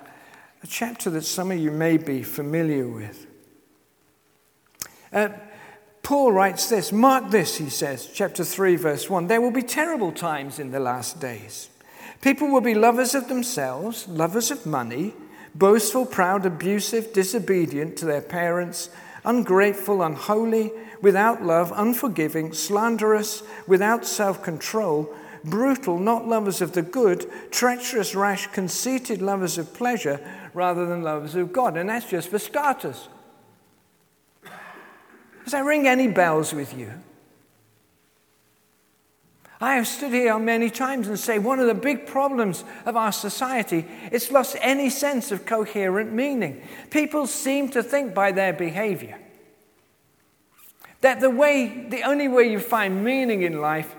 a 0.63 0.67
chapter 0.67 1.11
that 1.11 1.25
some 1.25 1.51
of 1.51 1.59
you 1.59 1.71
may 1.71 1.97
be 1.97 2.23
familiar 2.23 2.87
with. 2.87 3.27
Uh, 5.13 5.29
Paul 6.03 6.33
writes 6.33 6.69
this 6.69 6.93
Mark 6.93 7.31
this, 7.31 7.57
he 7.57 7.71
says, 7.71 8.09
chapter 8.13 8.45
3, 8.45 8.77
verse 8.77 9.09
1 9.09 9.27
There 9.27 9.41
will 9.41 9.51
be 9.51 9.63
terrible 9.63 10.13
times 10.13 10.59
in 10.59 10.71
the 10.71 10.81
last 10.81 11.21
days. 11.21 11.69
People 12.21 12.49
will 12.49 12.61
be 12.61 12.75
lovers 12.75 13.15
of 13.15 13.29
themselves, 13.29 14.07
lovers 14.09 14.51
of 14.51 14.67
money, 14.67 15.15
boastful, 15.55 16.07
proud, 16.07 16.45
abusive, 16.45 17.13
disobedient 17.13 17.97
to 17.97 18.05
their 18.05 18.21
parents, 18.21 18.91
ungrateful, 19.25 20.03
unholy, 20.03 20.71
without 21.01 21.43
love, 21.43 21.73
unforgiving, 21.75 22.53
slanderous, 22.53 23.43
without 23.67 24.05
self 24.05 24.43
control, 24.43 25.15
brutal, 25.45 25.99
not 25.99 26.29
lovers 26.29 26.61
of 26.61 26.73
the 26.73 26.83
good, 26.83 27.31
treacherous, 27.51 28.15
rash, 28.15 28.47
conceited, 28.49 29.23
lovers 29.23 29.59
of 29.59 29.73
pleasure 29.73 30.21
rather 30.53 30.87
than 30.87 31.03
lovers 31.03 31.35
of 31.35 31.53
God. 31.53 31.77
And 31.77 31.89
that's 31.89 32.11
just 32.11 32.29
for 32.29 32.39
starters. 32.39 33.09
Does 35.51 35.59
that 35.59 35.65
ring 35.65 35.89
any 35.89 36.07
bells 36.07 36.55
with 36.55 36.79
you? 36.79 36.93
I 39.61 39.75
have 39.75 39.89
stood 39.89 40.13
here 40.13 40.39
many 40.39 40.71
times 40.71 41.09
and 41.09 41.19
say 41.19 41.41
one 41.41 41.59
of 41.59 41.67
the 41.67 41.75
big 41.75 42.07
problems 42.07 42.63
of 42.87 42.97
our 42.97 43.11
society 43.11 43.85
it's 44.13 44.31
lost 44.31 44.55
any 44.61 44.89
sense 44.91 45.33
of 45.33 45.45
coherent 45.45 46.13
meaning. 46.13 46.63
People 46.91 47.27
seem 47.27 47.69
to 47.71 47.83
think 47.83 48.15
by 48.15 48.31
their 48.31 48.53
behavior 48.53 49.19
that 51.01 51.19
the 51.19 51.31
way 51.31 51.85
the 51.89 52.05
only 52.05 52.29
way 52.29 52.49
you 52.49 52.61
find 52.61 53.03
meaning 53.03 53.43
in 53.43 53.61
life 53.61 53.97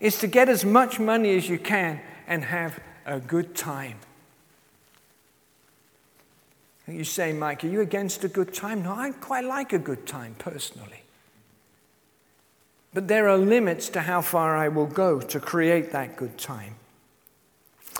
is 0.00 0.18
to 0.18 0.26
get 0.26 0.48
as 0.48 0.64
much 0.64 0.98
money 0.98 1.36
as 1.36 1.48
you 1.48 1.60
can 1.60 2.00
and 2.26 2.42
have 2.42 2.80
a 3.06 3.20
good 3.20 3.54
time. 3.54 4.00
You 6.88 7.04
say, 7.04 7.32
Mike, 7.32 7.64
are 7.64 7.68
you 7.68 7.82
against 7.82 8.24
a 8.24 8.28
good 8.28 8.54
time? 8.54 8.82
No, 8.82 8.92
I 8.92 9.10
quite 9.10 9.44
like 9.44 9.72
a 9.72 9.78
good 9.78 10.06
time 10.06 10.34
personally. 10.38 11.02
But 12.94 13.08
there 13.08 13.28
are 13.28 13.36
limits 13.36 13.90
to 13.90 14.00
how 14.00 14.22
far 14.22 14.56
I 14.56 14.68
will 14.68 14.86
go 14.86 15.20
to 15.20 15.38
create 15.38 15.92
that 15.92 16.16
good 16.16 16.38
time. 16.38 16.76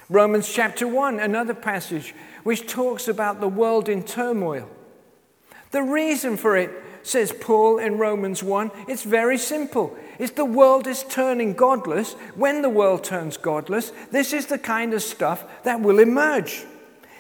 Romans 0.09 0.51
chapter 0.51 0.89
1, 0.89 1.21
another 1.21 1.53
passage 1.53 2.15
which 2.45 2.67
talks 2.67 3.09
about 3.09 3.41
the 3.41 3.49
world 3.49 3.91
in 3.91 4.03
turmoil. 4.03 4.71
The 5.71 5.83
reason 5.83 6.39
for 6.39 6.57
it, 6.57 6.71
says 7.03 7.33
Paul 7.33 7.79
in 7.79 7.99
Romans 7.99 8.43
1, 8.43 8.71
it's 8.89 9.03
very 9.03 9.37
simple. 9.37 9.97
It's 10.19 10.33
the 10.33 10.47
world 10.47 10.87
is 10.87 11.05
turning 11.05 11.53
godless. 11.53 12.15
When 12.35 12.63
the 12.63 12.71
world 12.71 13.05
turns 13.05 13.37
godless, 13.37 13.93
this 14.11 14.33
is 14.33 14.47
the 14.47 14.59
kind 14.59 14.95
of 14.95 15.03
stuff 15.03 15.45
that 15.65 15.81
will 15.81 15.99
emerge. 15.99 16.65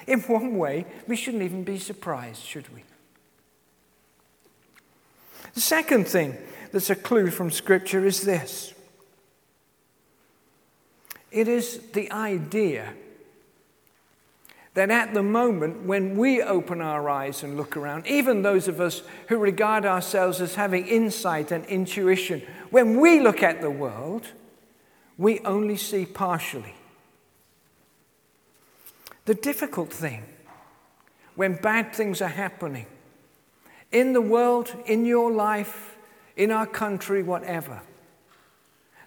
In 0.08 0.20
one 0.20 0.56
way, 0.56 0.86
we 1.06 1.16
shouldn't 1.16 1.42
even 1.42 1.64
be 1.64 1.78
surprised, 1.78 2.42
should 2.42 2.74
we? 2.74 2.82
The 5.52 5.60
second 5.60 6.08
thing 6.08 6.34
that's 6.72 6.88
a 6.88 6.96
clue 6.96 7.30
from 7.30 7.50
Scripture 7.50 8.06
is 8.06 8.22
this 8.22 8.72
it 11.30 11.46
is 11.46 11.78
the 11.92 12.10
idea 12.10 12.94
that 14.72 14.90
at 14.90 15.12
the 15.12 15.22
moment 15.22 15.82
when 15.84 16.16
we 16.16 16.40
open 16.40 16.80
our 16.80 17.10
eyes 17.10 17.42
and 17.42 17.58
look 17.58 17.76
around, 17.76 18.06
even 18.06 18.40
those 18.40 18.66
of 18.66 18.80
us 18.80 19.02
who 19.28 19.36
regard 19.36 19.84
ourselves 19.84 20.40
as 20.40 20.54
having 20.54 20.86
insight 20.86 21.52
and 21.52 21.66
intuition, 21.66 22.40
when 22.70 22.98
we 22.98 23.20
look 23.20 23.42
at 23.42 23.60
the 23.60 23.70
world, 23.70 24.26
we 25.18 25.40
only 25.40 25.76
see 25.76 26.06
partially. 26.06 26.77
The 29.28 29.34
difficult 29.34 29.92
thing 29.92 30.22
when 31.36 31.56
bad 31.56 31.94
things 31.94 32.22
are 32.22 32.28
happening 32.28 32.86
in 33.92 34.14
the 34.14 34.22
world, 34.22 34.74
in 34.86 35.04
your 35.04 35.30
life, 35.30 35.98
in 36.34 36.50
our 36.50 36.64
country, 36.64 37.22
whatever. 37.22 37.82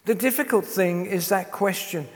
The 0.06 0.14
difficult 0.14 0.66
thing 0.66 1.08
is 1.08 1.30
that 1.30 1.52
question 1.52 2.08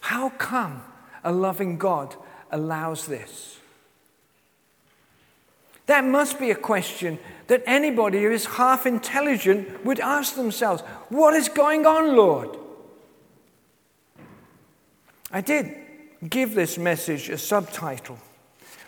how 0.00 0.28
come 0.28 0.82
a 1.24 1.32
loving 1.32 1.78
God 1.78 2.14
allows 2.50 3.06
this? 3.06 3.58
That 5.86 6.04
must 6.04 6.38
be 6.38 6.50
a 6.50 6.54
question 6.54 7.18
that 7.46 7.62
anybody 7.64 8.24
who 8.24 8.30
is 8.30 8.44
half 8.44 8.84
intelligent 8.84 9.86
would 9.86 10.00
ask 10.00 10.34
themselves 10.34 10.82
What 11.08 11.32
is 11.32 11.48
going 11.48 11.86
on, 11.86 12.14
Lord? 12.14 12.58
I 15.32 15.40
did 15.40 15.83
give 16.28 16.54
this 16.54 16.78
message 16.78 17.28
a 17.28 17.38
subtitle, 17.38 18.18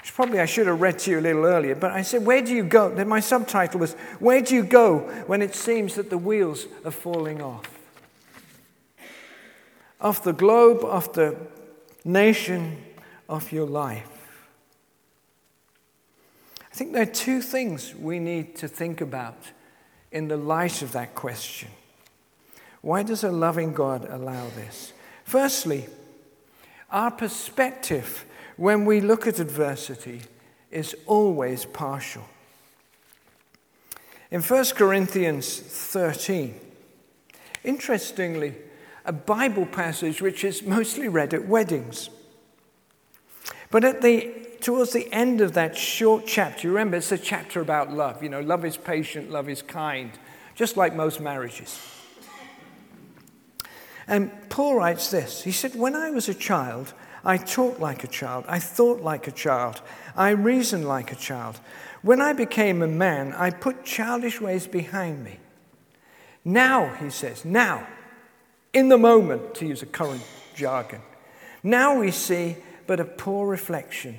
which 0.01 0.15
probably 0.15 0.41
I 0.41 0.47
should 0.47 0.67
have 0.67 0.81
read 0.81 0.99
to 1.01 1.11
you 1.11 1.19
a 1.19 1.21
little 1.21 1.45
earlier, 1.45 1.75
but 1.75 1.91
I 1.91 2.03
said, 2.03 2.25
Where 2.25 2.43
do 2.43 2.55
you 2.55 2.65
go? 2.65 2.95
Then 2.95 3.09
my 3.09 3.21
subtitle 3.21 3.81
was, 3.81 3.95
Where 4.19 4.41
do 4.41 4.55
you 4.55 4.65
go 4.65 5.01
when 5.27 5.43
it 5.43 5.55
seems 5.55 5.95
that 5.95 6.11
the 6.11 6.19
wheels 6.19 6.67
are 6.85 6.91
falling 6.91 7.43
off? 7.43 7.71
Off 10.01 10.23
the 10.23 10.33
globe, 10.33 10.85
off 10.85 11.13
the 11.13 11.37
nation 12.05 12.83
of 13.29 13.53
your 13.53 13.67
life. 13.67 14.13
I 16.61 16.75
think 16.75 16.93
there 16.93 17.03
are 17.03 17.07
two 17.07 17.41
things 17.41 17.95
we 17.95 18.19
need 18.19 18.57
to 18.57 18.69
think 18.69 19.01
about 19.01 19.37
in 20.13 20.29
the 20.29 20.37
light 20.37 20.83
of 20.83 20.93
that 20.93 21.15
question. 21.15 21.71
Why 22.83 23.03
does 23.03 23.25
a 23.25 23.33
loving 23.33 23.73
God 23.73 24.07
allow 24.09 24.49
this? 24.51 24.93
Firstly, 25.25 25.87
our 26.91 27.11
perspective 27.11 28.25
when 28.57 28.85
we 28.85 29.01
look 29.01 29.27
at 29.27 29.39
adversity 29.39 30.23
is 30.71 30.95
always 31.07 31.65
partial. 31.65 32.25
In 34.31 34.43
1 34.43 34.65
Corinthians 34.75 35.59
13, 35.59 36.55
interestingly, 37.65 38.55
a 39.05 39.13
Bible 39.13 39.67
passage 39.67 40.21
which 40.21 40.43
is 40.43 40.63
mostly 40.63 41.09
read 41.09 41.33
at 41.33 41.47
weddings. 41.47 42.11
But 43.71 43.85
at 43.85 44.03
the, 44.03 44.35
towards 44.61 44.93
the 44.93 45.13
end 45.13 45.41
of 45.41 45.53
that 45.53 45.77
short 45.77 46.25
chapter, 46.27 46.69
remember 46.69 46.97
it's 46.97 47.13
a 47.13 47.19
chapter 47.19 47.61
about 47.61 47.93
love. 47.93 48.23
You 48.23 48.29
know, 48.29 48.41
love 48.41 48.65
is 48.65 48.77
patient, 48.77 49.31
love 49.31 49.49
is 49.49 49.63
kind, 49.63 50.11
just 50.55 50.77
like 50.77 50.95
most 50.95 51.21
marriages. 51.21 51.96
And 54.09 54.31
Paul 54.49 54.77
writes 54.77 55.11
this 55.11 55.43
He 55.43 55.53
said, 55.53 55.75
When 55.75 55.95
I 55.95 56.11
was 56.11 56.29
a 56.29 56.35
child, 56.35 56.95
I 57.25 57.39
talked 57.39 57.81
like 57.81 58.05
a 58.05 58.09
child, 58.09 58.45
I 58.49 58.59
thought 58.59 59.01
like 59.01 59.27
a 59.27 59.33
child, 59.33 59.81
I 60.15 60.31
reasoned 60.31 60.87
like 60.87 61.13
a 61.13 61.17
child. 61.17 61.61
When 62.03 62.21
I 62.21 62.33
became 62.33 62.83
a 62.83 62.87
man, 62.87 63.33
I 63.33 63.51
put 63.51 63.85
childish 63.85 64.41
ways 64.41 64.67
behind 64.67 65.25
me. 65.25 65.39
Now, 66.45 66.95
he 66.95 67.11
says, 67.11 67.45
now, 67.45 67.85
in 68.73 68.89
the 68.89 68.99
moment, 68.99 69.57
to 69.57 69.67
use 69.67 69.83
a 69.83 69.87
current 69.87 70.23
jargon, 70.55 71.01
now 71.65 71.99
we 71.99 72.13
see 72.13 72.57
but 72.87 73.01
a 73.01 73.05
poor 73.05 73.49
reflection. 73.49 74.19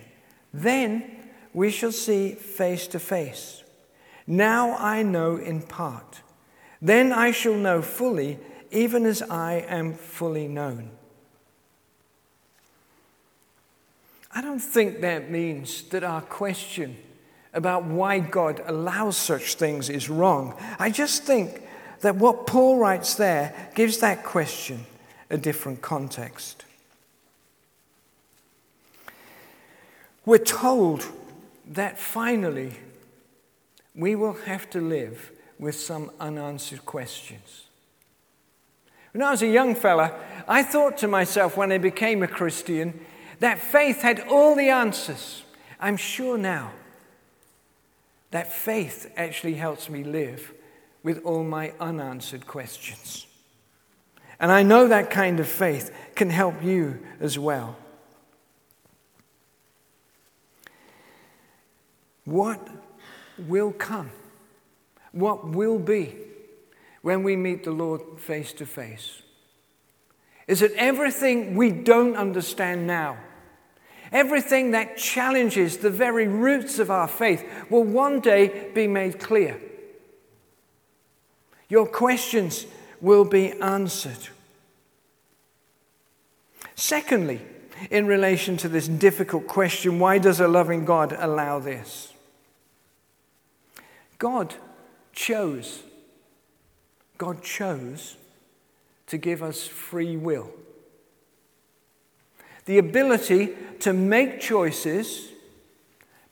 Then 0.54 1.10
we 1.54 1.72
shall 1.72 1.94
see 1.94 2.34
face 2.34 2.88
to 2.88 3.00
face. 3.00 3.64
Now 4.28 4.76
I 4.78 5.04
know 5.04 5.38
in 5.38 5.62
part. 5.62 6.22
Then 6.82 7.14
I 7.14 7.32
shall 7.32 7.56
know 7.56 7.82
fully 7.82 8.38
even 8.72 9.06
as 9.06 9.22
I 9.22 9.66
am 9.68 9.94
fully 9.94 10.48
known. 10.48 10.92
I 14.32 14.42
don't 14.42 14.60
think 14.60 15.02
that 15.02 15.32
means 15.32 15.84
that 15.90 16.04
our 16.04 16.22
question 16.22 16.98
about 17.54 17.86
why 17.86 18.20
God 18.20 18.62
allows 18.66 19.18
such 19.18 19.56
things 19.56 19.90
is 19.90 20.10
wrong. 20.10 20.56
I 20.78 20.92
just 20.92 21.24
think 21.24 21.64
that 22.02 22.16
what 22.16 22.46
Paul 22.46 22.78
writes 22.78 23.16
there 23.16 23.72
gives 23.74 23.98
that 24.00 24.24
question 24.24 24.86
a 25.30 25.38
different 25.38 25.82
context. 25.82 26.66
We're 30.26 30.38
told 30.38 31.06
that 31.66 31.98
finally 31.98 32.74
we 33.96 34.16
will 34.16 34.34
have 34.46 34.70
to 34.72 34.82
live 34.82 35.32
with 35.58 35.76
some 35.76 36.12
unanswered 36.20 36.86
questions. 36.86 37.67
When 39.18 39.26
I 39.26 39.32
was 39.32 39.42
a 39.42 39.48
young 39.48 39.74
fella, 39.74 40.14
I 40.48 40.62
thought 40.62 41.00
to 41.00 41.08
myself 41.08 41.58
when 41.58 41.72
I 41.72 41.80
became 41.80 42.22
a 42.22 42.28
Christian 42.28 43.04
that 43.40 43.58
faith 43.58 44.04
had 44.04 44.20
all 44.20 44.54
the 44.54 44.70
answers. 44.70 45.42
I'm 45.80 45.98
sure 45.98 46.38
now 46.38 46.72
that 48.30 48.54
faith 48.54 49.12
actually 49.18 49.56
helps 49.56 49.90
me 49.90 50.04
live 50.04 50.54
with 51.02 51.26
all 51.26 51.44
my 51.44 51.74
unanswered 51.80 52.46
questions. 52.46 53.26
And 54.40 54.52
I 54.52 54.62
know 54.62 54.88
that 54.88 55.10
kind 55.10 55.40
of 55.40 55.48
faith 55.48 55.92
can 56.14 56.30
help 56.30 56.64
you 56.64 57.04
as 57.20 57.40
well. 57.40 57.76
What 62.24 62.68
will 63.48 63.72
come? 63.72 64.12
What 65.12 65.48
will 65.48 65.80
be? 65.80 66.27
When 67.08 67.24
we 67.24 67.38
meet 67.38 67.64
the 67.64 67.72
Lord 67.72 68.02
face 68.18 68.52
to 68.52 68.66
face 68.66 69.22
is 70.46 70.60
that 70.60 70.74
everything 70.74 71.56
we 71.56 71.72
don't 71.72 72.18
understand 72.18 72.86
now, 72.86 73.18
everything 74.12 74.72
that 74.72 74.98
challenges 74.98 75.78
the 75.78 75.90
very 75.90 76.28
roots 76.28 76.80
of 76.80 76.92
our 76.92 77.08
faith, 77.08 77.46
will 77.70 77.86
one 77.86 78.20
day 78.20 78.70
be 78.76 78.88
made 78.88 79.22
clear. 79.22 79.58
Your 81.70 81.88
questions 81.88 82.66
will 83.00 83.24
be 83.24 83.54
answered. 83.54 84.28
Secondly, 86.76 87.40
in 87.90 88.06
relation 88.06 88.58
to 88.58 88.68
this 88.68 88.90
difficult 88.90 89.48
question, 89.48 89.98
why 89.98 90.18
does 90.18 90.42
a 90.42 90.48
loving 90.50 90.84
God 90.84 91.16
allow 91.18 91.60
this? 91.60 92.12
God 94.18 94.56
chose 95.14 95.84
God 97.18 97.42
chose 97.42 98.18
to 99.08 99.18
give 99.18 99.42
us 99.42 99.66
free 99.68 100.18
will. 100.18 100.52
The 102.66 102.78
ability 102.78 103.56
to 103.80 103.94
make 103.94 104.42
choices, 104.42 105.30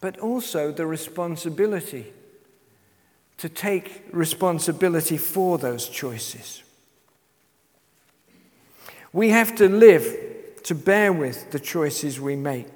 but 0.01 0.19
also 0.19 0.71
the 0.71 0.85
responsibility 0.85 2.13
to 3.37 3.49
take 3.49 4.05
responsibility 4.11 5.17
for 5.17 5.57
those 5.57 5.89
choices. 5.89 6.63
We 9.11 9.29
have 9.29 9.55
to 9.55 9.69
live 9.69 10.63
to 10.63 10.75
bear 10.75 11.13
with 11.13 11.51
the 11.51 11.59
choices 11.59 12.19
we 12.19 12.35
make. 12.35 12.67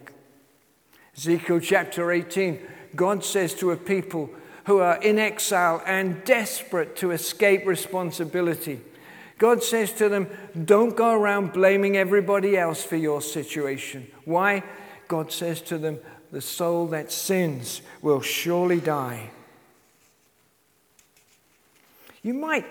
Ezekiel 1.17 1.59
chapter 1.59 2.11
18, 2.11 2.59
God 2.95 3.23
says 3.25 3.53
to 3.55 3.71
a 3.71 3.77
people 3.77 4.29
who 4.69 4.77
are 4.77 5.01
in 5.01 5.17
exile 5.17 5.81
and 5.87 6.23
desperate 6.25 6.95
to 6.95 7.09
escape 7.09 7.65
responsibility. 7.65 8.79
God 9.39 9.63
says 9.63 9.91
to 9.93 10.09
them, 10.09 10.27
Don't 10.63 10.95
go 10.95 11.11
around 11.11 11.53
blaming 11.53 11.97
everybody 11.97 12.55
else 12.55 12.83
for 12.83 12.95
your 12.95 13.19
situation. 13.19 14.05
Why? 14.25 14.61
God 15.07 15.31
says 15.31 15.59
to 15.61 15.79
them, 15.79 15.97
The 16.31 16.41
soul 16.41 16.85
that 16.89 17.11
sins 17.11 17.81
will 18.03 18.21
surely 18.21 18.79
die. 18.79 19.31
You 22.21 22.35
might, 22.35 22.67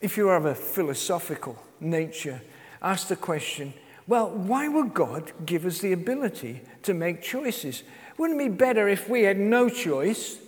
if 0.00 0.16
you're 0.16 0.36
of 0.36 0.46
a 0.46 0.54
philosophical 0.54 1.62
nature, 1.80 2.40
ask 2.80 3.08
the 3.08 3.16
question 3.16 3.74
well, 4.06 4.30
why 4.30 4.68
would 4.68 4.94
God 4.94 5.32
give 5.44 5.66
us 5.66 5.80
the 5.80 5.92
ability 5.92 6.62
to 6.84 6.94
make 6.94 7.20
choices? 7.20 7.82
Wouldn't 8.16 8.40
it 8.40 8.48
be 8.48 8.56
better 8.56 8.88
if 8.88 9.06
we 9.06 9.24
had 9.24 9.38
no 9.38 9.68
choice 9.68 10.38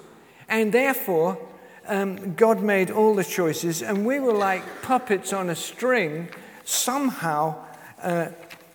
and 0.51 0.73
therefore, 0.73 1.39
um, 1.87 2.35
God 2.35 2.61
made 2.61 2.91
all 2.91 3.15
the 3.15 3.25
choices, 3.25 3.83
and 3.83 4.05
we 4.05 4.19
were 4.21 4.35
like 4.35 4.83
puppets 4.83 5.33
on 5.33 5.49
a 5.49 5.57
string, 5.57 6.29
somehow 6.65 7.55
uh, 8.03 8.29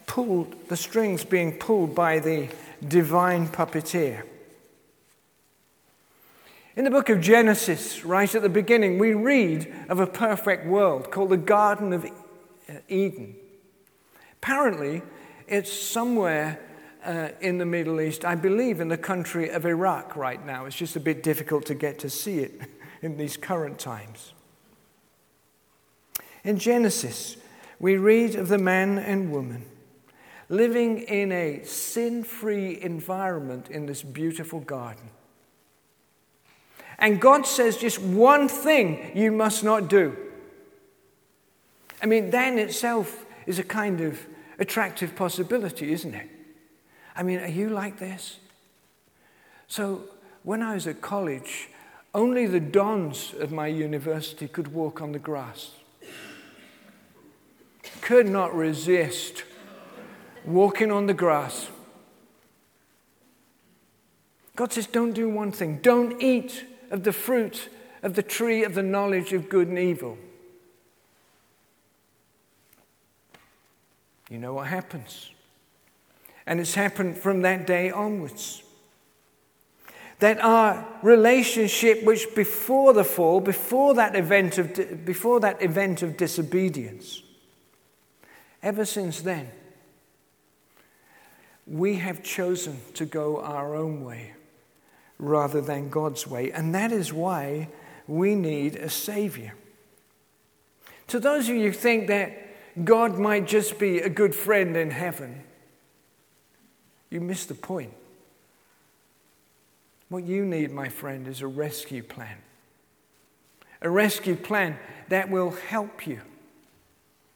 pulled, 0.07 0.69
the 0.69 0.77
strings 0.77 1.23
being 1.23 1.51
pulled 1.51 1.93
by 1.93 2.19
the 2.19 2.47
divine 2.87 3.47
puppeteer. 3.47 4.23
In 6.75 6.83
the 6.83 6.91
book 6.91 7.09
of 7.09 7.21
Genesis, 7.21 8.03
right 8.03 8.33
at 8.33 8.41
the 8.41 8.49
beginning, 8.49 8.97
we 8.97 9.13
read 9.13 9.73
of 9.87 9.99
a 9.99 10.07
perfect 10.07 10.65
world 10.65 11.11
called 11.11 11.29
the 11.29 11.37
Garden 11.37 11.93
of 11.93 12.05
Eden. 12.89 13.35
Apparently, 14.41 15.01
it's 15.47 15.71
somewhere 15.71 16.59
uh, 17.05 17.29
in 17.39 17.57
the 17.57 17.65
Middle 17.65 18.01
East, 18.01 18.25
I 18.25 18.35
believe 18.35 18.79
in 18.79 18.87
the 18.87 18.97
country 18.97 19.49
of 19.49 19.65
Iraq 19.65 20.15
right 20.15 20.43
now. 20.45 20.65
It's 20.65 20.75
just 20.75 20.95
a 20.95 20.99
bit 20.99 21.23
difficult 21.23 21.65
to 21.67 21.75
get 21.75 21.99
to 21.99 22.09
see 22.09 22.39
it 22.39 22.59
in 23.01 23.17
these 23.17 23.37
current 23.37 23.79
times. 23.79 24.33
In 26.43 26.57
Genesis, 26.57 27.37
we 27.79 27.97
read 27.97 28.35
of 28.35 28.47
the 28.47 28.57
man 28.57 28.97
and 28.97 29.31
woman 29.31 29.65
living 30.49 30.99
in 30.99 31.31
a 31.31 31.63
sin 31.63 32.23
free 32.23 32.79
environment 32.81 33.69
in 33.69 33.85
this 33.85 34.03
beautiful 34.03 34.59
garden. 34.59 35.09
And 36.99 37.19
God 37.19 37.45
says 37.45 37.77
just 37.77 37.99
one 37.99 38.47
thing 38.47 39.11
you 39.15 39.31
must 39.31 39.63
not 39.63 39.89
do. 39.89 40.15
I 42.01 42.05
mean, 42.05 42.29
that 42.29 42.53
in 42.53 42.59
itself 42.59 43.25
is 43.45 43.59
a 43.59 43.63
kind 43.63 44.01
of 44.01 44.19
attractive 44.59 45.15
possibility, 45.15 45.91
isn't 45.91 46.13
it? 46.13 46.29
I 47.15 47.23
mean, 47.23 47.39
are 47.39 47.47
you 47.47 47.69
like 47.69 47.99
this? 47.99 48.37
So, 49.67 50.03
when 50.43 50.61
I 50.61 50.75
was 50.75 50.85
at 50.85 51.01
college, 51.01 51.69
only 52.13 52.45
the 52.45 52.59
dons 52.59 53.33
of 53.39 53.51
my 53.51 53.67
university 53.67 54.47
could 54.47 54.69
walk 54.73 55.01
on 55.01 55.11
the 55.11 55.19
grass. 55.19 55.71
Could 58.01 58.27
not 58.27 58.55
resist 58.55 59.43
walking 60.45 60.91
on 60.91 61.07
the 61.07 61.13
grass. 61.13 61.69
God 64.55 64.71
says, 64.71 64.87
Don't 64.87 65.13
do 65.13 65.29
one 65.29 65.51
thing. 65.51 65.79
Don't 65.81 66.21
eat 66.21 66.65
of 66.91 67.03
the 67.03 67.11
fruit 67.11 67.69
of 68.03 68.13
the 68.13 68.23
tree 68.23 68.63
of 68.63 68.75
the 68.75 68.83
knowledge 68.83 69.33
of 69.33 69.49
good 69.49 69.67
and 69.67 69.79
evil. 69.79 70.17
You 74.29 74.37
know 74.37 74.53
what 74.53 74.67
happens. 74.67 75.31
And 76.47 76.59
it's 76.59 76.75
happened 76.75 77.17
from 77.17 77.41
that 77.41 77.65
day 77.65 77.89
onwards. 77.89 78.61
That 80.19 80.39
our 80.39 80.87
relationship, 81.01 82.03
which 82.03 82.33
before 82.35 82.93
the 82.93 83.03
fall, 83.03 83.41
before 83.41 83.93
that 83.95 84.15
event 84.15 84.57
of, 84.57 85.05
before 85.05 85.39
that 85.41 85.61
event 85.61 86.01
of 86.01 86.17
disobedience, 86.17 87.21
ever 88.63 88.85
since 88.85 89.21
then, 89.21 89.49
we 91.67 91.95
have 91.95 92.23
chosen 92.23 92.79
to 92.93 93.05
go 93.05 93.41
our 93.41 93.75
own 93.75 94.03
way 94.03 94.33
rather 95.17 95.61
than 95.61 95.89
God's 95.89 96.27
way. 96.27 96.51
And 96.51 96.75
that 96.75 96.91
is 96.91 97.11
why 97.11 97.69
we 98.07 98.35
need 98.35 98.75
a 98.75 98.89
Savior. 98.89 99.53
To 101.07 101.19
those 101.19 101.49
of 101.49 101.55
you 101.55 101.63
who 101.63 101.71
think 101.71 102.07
that 102.07 102.83
God 102.83 103.17
might 103.17 103.47
just 103.47 103.79
be 103.79 103.99
a 103.99 104.09
good 104.09 104.35
friend 104.35 104.75
in 104.75 104.91
heaven, 104.91 105.43
you 107.09 107.21
miss 107.21 107.45
the 107.45 107.53
point. 107.53 107.93
What 110.09 110.23
you 110.23 110.45
need, 110.45 110.71
my 110.71 110.89
friend, 110.89 111.27
is 111.27 111.41
a 111.41 111.47
rescue 111.47 112.03
plan. 112.03 112.37
A 113.81 113.89
rescue 113.89 114.35
plan 114.35 114.77
that 115.09 115.29
will 115.29 115.51
help 115.51 116.07
you 116.07 116.21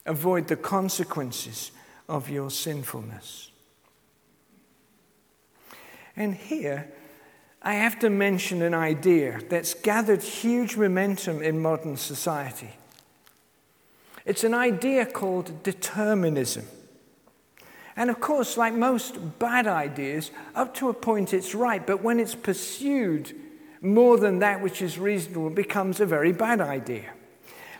avoid 0.06 0.48
the 0.48 0.56
consequences 0.56 1.72
of 2.08 2.30
your 2.30 2.50
sinfulness. 2.50 3.52
And 6.16 6.36
here, 6.36 6.92
I 7.62 7.74
have 7.74 8.00
to 8.00 8.10
mention 8.10 8.62
an 8.62 8.74
idea 8.74 9.40
that's 9.50 9.74
gathered 9.74 10.24
huge 10.24 10.78
momentum 10.78 11.42
in 11.42 11.62
modern 11.62 11.98
society. 11.98 12.72
It's 14.26 14.44
an 14.44 14.54
idea 14.54 15.06
called 15.06 15.64
determinism. 15.64 16.66
And 18.00 18.10
of 18.10 18.22
course, 18.22 18.56
like 18.56 18.74
most 18.74 19.40
bad 19.40 19.68
ideas, 19.68 20.32
up 20.56 20.74
to 20.76 20.88
a 20.88 20.94
point 20.94 21.34
it's 21.34 21.54
right, 21.54 21.86
but 21.86 22.02
when 22.02 22.18
it's 22.22 22.34
pursued 22.34 23.36
more 23.82 24.18
than 24.18 24.40
that 24.40 24.62
which 24.62 24.82
is 24.82 24.98
reasonable, 24.98 25.48
it 25.48 25.56
becomes 25.56 26.00
a 26.00 26.06
very 26.06 26.32
bad 26.32 26.62
idea. 26.62 27.12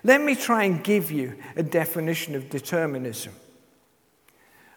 Let 0.04 0.20
me 0.20 0.36
try 0.36 0.66
and 0.66 0.84
give 0.84 1.10
you 1.10 1.38
a 1.56 1.64
definition 1.64 2.36
of 2.36 2.50
determinism. 2.50 3.32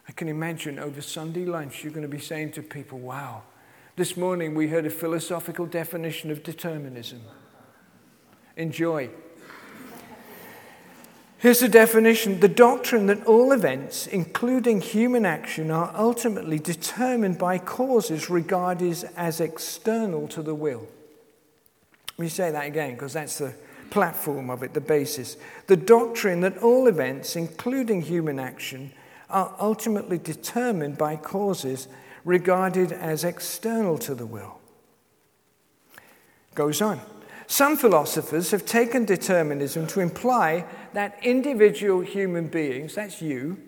I 0.09 0.13
can 0.13 0.29
imagine 0.29 0.79
over 0.79 1.03
Sunday 1.03 1.45
lunch, 1.45 1.83
you're 1.83 1.93
going 1.93 2.03
to 2.03 2.09
be 2.09 2.21
saying 2.21 2.53
to 2.53 2.63
people, 2.63 3.01
wow, 3.01 3.43
this 3.97 4.17
morning 4.17 4.55
we 4.55 4.69
heard 4.69 4.87
a 4.87 4.91
philosophical 4.91 5.67
definition 5.67 6.31
of 6.31 6.45
determinism. 6.45 7.21
Enjoy. 8.57 9.11
Here's 11.43 11.59
the 11.59 11.69
definition 11.69 12.39
the 12.39 12.47
doctrine 12.47 13.07
that 13.07 13.27
all 13.27 13.51
events, 13.51 14.07
including 14.07 14.81
human 14.81 15.27
action, 15.27 15.73
are 15.73 15.93
ultimately 15.97 16.61
determined 16.61 17.37
by 17.37 17.59
causes 17.59 18.31
regarded 18.31 19.11
as 19.17 19.41
external 19.41 20.29
to 20.29 20.41
the 20.41 20.55
will. 20.55 20.87
Let 22.11 22.19
me 22.21 22.29
say 22.29 22.53
that 22.53 22.65
again 22.65 22.93
because 22.93 23.15
that's 23.15 23.39
the 23.39 23.55
platform 23.91 24.51
of 24.51 24.63
it, 24.63 24.73
the 24.73 24.81
basis. 24.81 25.37
The 25.67 25.77
doctrine 25.77 26.43
that 26.43 26.59
all 26.59 26.87
events, 26.87 27.35
including 27.35 28.03
human 28.03 28.39
action, 28.39 28.93
are 29.29 29.53
ultimately 29.59 30.19
determined 30.19 30.97
by 30.97 31.17
causes 31.17 31.89
regarded 32.25 32.93
as 32.93 33.25
external 33.25 33.99
to 33.99 34.15
the 34.15 34.27
will. 34.27 34.61
Goes 36.55 36.81
on. 36.81 37.01
Some 37.53 37.77
philosophers 37.77 38.51
have 38.53 38.65
taken 38.65 39.05
determinism 39.05 39.87
to 39.89 40.01
imply 40.01 40.65
that 40.95 41.19
individual 41.23 42.01
human 42.01 42.47
beings, 42.47 42.95
that's 42.95 43.21
you, 43.21 43.59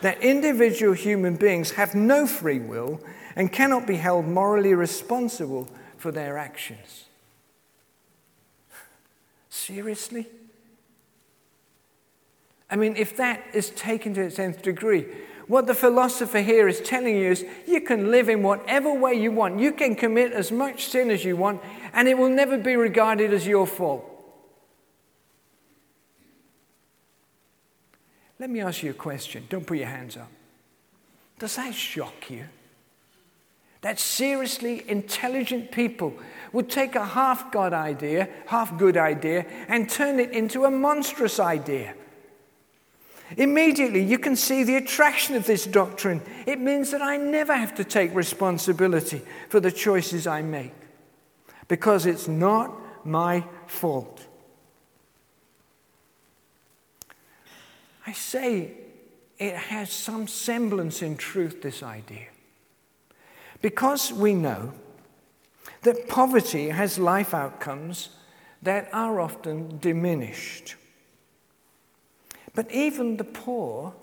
that 0.00 0.22
individual 0.22 0.92
human 0.92 1.34
beings 1.34 1.72
have 1.72 1.96
no 1.96 2.24
free 2.24 2.60
will 2.60 3.00
and 3.34 3.52
cannot 3.52 3.84
be 3.84 3.96
held 3.96 4.26
morally 4.26 4.74
responsible 4.74 5.66
for 5.96 6.12
their 6.12 6.38
actions. 6.38 7.06
Seriously? 9.48 10.28
I 12.70 12.76
mean, 12.76 12.94
if 12.94 13.16
that 13.16 13.42
is 13.52 13.70
taken 13.70 14.14
to 14.14 14.20
its 14.20 14.38
nth 14.38 14.62
degree, 14.62 15.06
what 15.50 15.66
the 15.66 15.74
philosopher 15.74 16.38
here 16.38 16.68
is 16.68 16.80
telling 16.80 17.16
you 17.16 17.32
is 17.32 17.44
you 17.66 17.80
can 17.80 18.12
live 18.12 18.28
in 18.28 18.40
whatever 18.40 18.94
way 18.94 19.14
you 19.14 19.32
want. 19.32 19.58
You 19.58 19.72
can 19.72 19.96
commit 19.96 20.30
as 20.32 20.52
much 20.52 20.84
sin 20.84 21.10
as 21.10 21.24
you 21.24 21.36
want, 21.36 21.60
and 21.92 22.06
it 22.06 22.16
will 22.16 22.28
never 22.28 22.56
be 22.56 22.76
regarded 22.76 23.34
as 23.34 23.48
your 23.48 23.66
fault. 23.66 24.04
Let 28.38 28.48
me 28.48 28.60
ask 28.60 28.84
you 28.84 28.92
a 28.92 28.94
question. 28.94 29.44
Don't 29.50 29.66
put 29.66 29.78
your 29.78 29.88
hands 29.88 30.16
up. 30.16 30.30
Does 31.40 31.56
that 31.56 31.74
shock 31.74 32.30
you? 32.30 32.44
That 33.80 33.98
seriously 33.98 34.88
intelligent 34.88 35.72
people 35.72 36.14
would 36.52 36.70
take 36.70 36.94
a 36.94 37.04
half 37.04 37.50
God 37.50 37.72
idea, 37.72 38.28
half 38.46 38.78
good 38.78 38.96
idea, 38.96 39.46
and 39.66 39.90
turn 39.90 40.20
it 40.20 40.30
into 40.30 40.64
a 40.64 40.70
monstrous 40.70 41.40
idea. 41.40 41.94
Immediately, 43.36 44.02
you 44.02 44.18
can 44.18 44.34
see 44.34 44.64
the 44.64 44.76
attraction 44.76 45.36
of 45.36 45.46
this 45.46 45.64
doctrine. 45.64 46.20
It 46.46 46.58
means 46.58 46.90
that 46.90 47.02
I 47.02 47.16
never 47.16 47.54
have 47.54 47.74
to 47.76 47.84
take 47.84 48.14
responsibility 48.14 49.22
for 49.48 49.60
the 49.60 49.70
choices 49.70 50.26
I 50.26 50.42
make 50.42 50.72
because 51.68 52.06
it's 52.06 52.26
not 52.26 52.72
my 53.06 53.44
fault. 53.66 54.26
I 58.06 58.12
say 58.12 58.72
it 59.38 59.54
has 59.54 59.92
some 59.92 60.26
semblance 60.26 61.00
in 61.00 61.16
truth, 61.16 61.62
this 61.62 61.82
idea. 61.82 62.26
Because 63.62 64.12
we 64.12 64.34
know 64.34 64.72
that 65.82 66.08
poverty 66.08 66.70
has 66.70 66.98
life 66.98 67.32
outcomes 67.32 68.10
that 68.62 68.88
are 68.92 69.20
often 69.20 69.78
diminished. 69.78 70.74
But 72.54 72.70
even 72.72 73.16
the 73.16 73.24
poor 73.24 73.94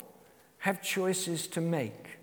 have 0.59 0.81
choices 0.81 1.47
to 1.47 1.61
make. 1.61 2.17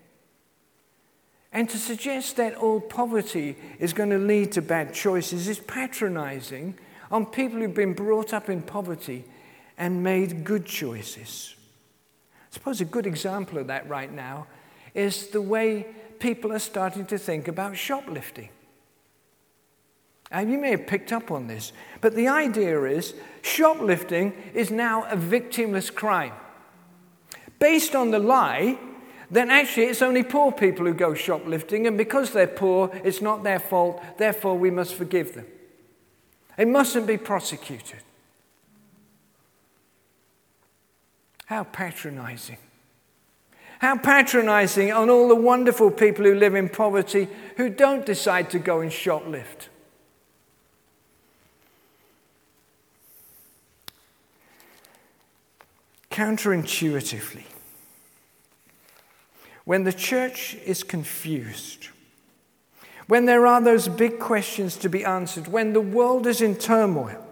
And 1.51 1.69
to 1.69 1.77
suggest 1.77 2.35
that 2.35 2.55
all 2.55 2.81
poverty 2.81 3.55
is 3.79 3.93
going 3.93 4.09
to 4.09 4.17
lead 4.17 4.51
to 4.53 4.61
bad 4.61 4.93
choices 4.93 5.47
is 5.47 5.59
patronizing 5.59 6.77
on 7.09 7.25
people 7.25 7.59
who've 7.59 7.73
been 7.73 7.93
brought 7.93 8.33
up 8.33 8.49
in 8.49 8.61
poverty 8.61 9.23
and 9.77 10.03
made 10.03 10.43
good 10.43 10.65
choices. 10.65 11.55
I 12.33 12.53
suppose 12.53 12.81
a 12.81 12.85
good 12.85 13.05
example 13.05 13.57
of 13.57 13.67
that 13.67 13.87
right 13.87 14.11
now 14.11 14.47
is 14.93 15.27
the 15.27 15.41
way 15.41 15.85
people 16.19 16.51
are 16.51 16.59
starting 16.59 17.05
to 17.05 17.17
think 17.17 17.47
about 17.47 17.77
shoplifting. 17.77 18.49
And 20.31 20.51
you 20.51 20.57
may 20.57 20.71
have 20.71 20.87
picked 20.87 21.11
up 21.11 21.31
on 21.31 21.47
this, 21.47 21.71
but 22.01 22.15
the 22.15 22.27
idea 22.27 22.83
is 22.83 23.13
shoplifting 23.41 24.33
is 24.53 24.71
now 24.71 25.03
a 25.03 25.15
victimless 25.15 25.93
crime. 25.93 26.33
Based 27.59 27.95
on 27.95 28.11
the 28.11 28.19
lie 28.19 28.77
that 29.31 29.49
actually 29.49 29.85
it's 29.85 30.01
only 30.01 30.23
poor 30.23 30.51
people 30.51 30.85
who 30.85 30.93
go 30.93 31.13
shoplifting, 31.13 31.87
and 31.87 31.97
because 31.97 32.31
they're 32.31 32.47
poor, 32.47 32.91
it's 33.03 33.21
not 33.21 33.43
their 33.43 33.59
fault, 33.59 34.01
therefore 34.17 34.57
we 34.57 34.71
must 34.71 34.95
forgive 34.95 35.35
them. 35.35 35.45
It 36.57 36.67
mustn't 36.67 37.07
be 37.07 37.17
prosecuted. 37.17 38.01
How 41.45 41.63
patronizing. 41.63 42.57
How 43.79 43.97
patronizing 43.97 44.91
on 44.91 45.09
all 45.09 45.27
the 45.27 45.35
wonderful 45.35 45.91
people 45.91 46.25
who 46.25 46.33
live 46.33 46.55
in 46.55 46.69
poverty 46.69 47.27
who 47.57 47.69
don't 47.69 48.05
decide 48.05 48.49
to 48.51 48.59
go 48.59 48.79
and 48.79 48.91
shoplift. 48.91 49.69
Counterintuitively. 56.15 57.43
When 59.65 59.83
the 59.83 59.91
church 59.91 60.55
is 60.65 60.81
confused, 60.81 61.89
when 63.07 63.25
there 63.25 63.45
are 63.45 63.59
those 63.59 63.89
big 63.89 64.17
questions 64.17 64.77
to 64.77 64.87
be 64.87 65.03
answered, 65.03 65.49
when 65.49 65.73
the 65.73 65.81
world 65.81 66.25
is 66.25 66.39
in 66.39 66.55
turmoil, 66.55 67.27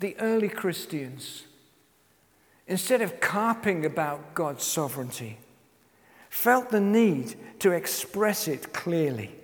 the 0.00 0.16
early 0.18 0.48
Christians, 0.48 1.44
instead 2.66 3.00
of 3.00 3.20
carping 3.20 3.86
about 3.86 4.34
God's 4.34 4.64
sovereignty, 4.64 5.38
felt 6.30 6.70
the 6.70 6.80
need 6.80 7.36
to 7.60 7.70
express 7.70 8.48
it 8.48 8.72
clearly. 8.72 9.36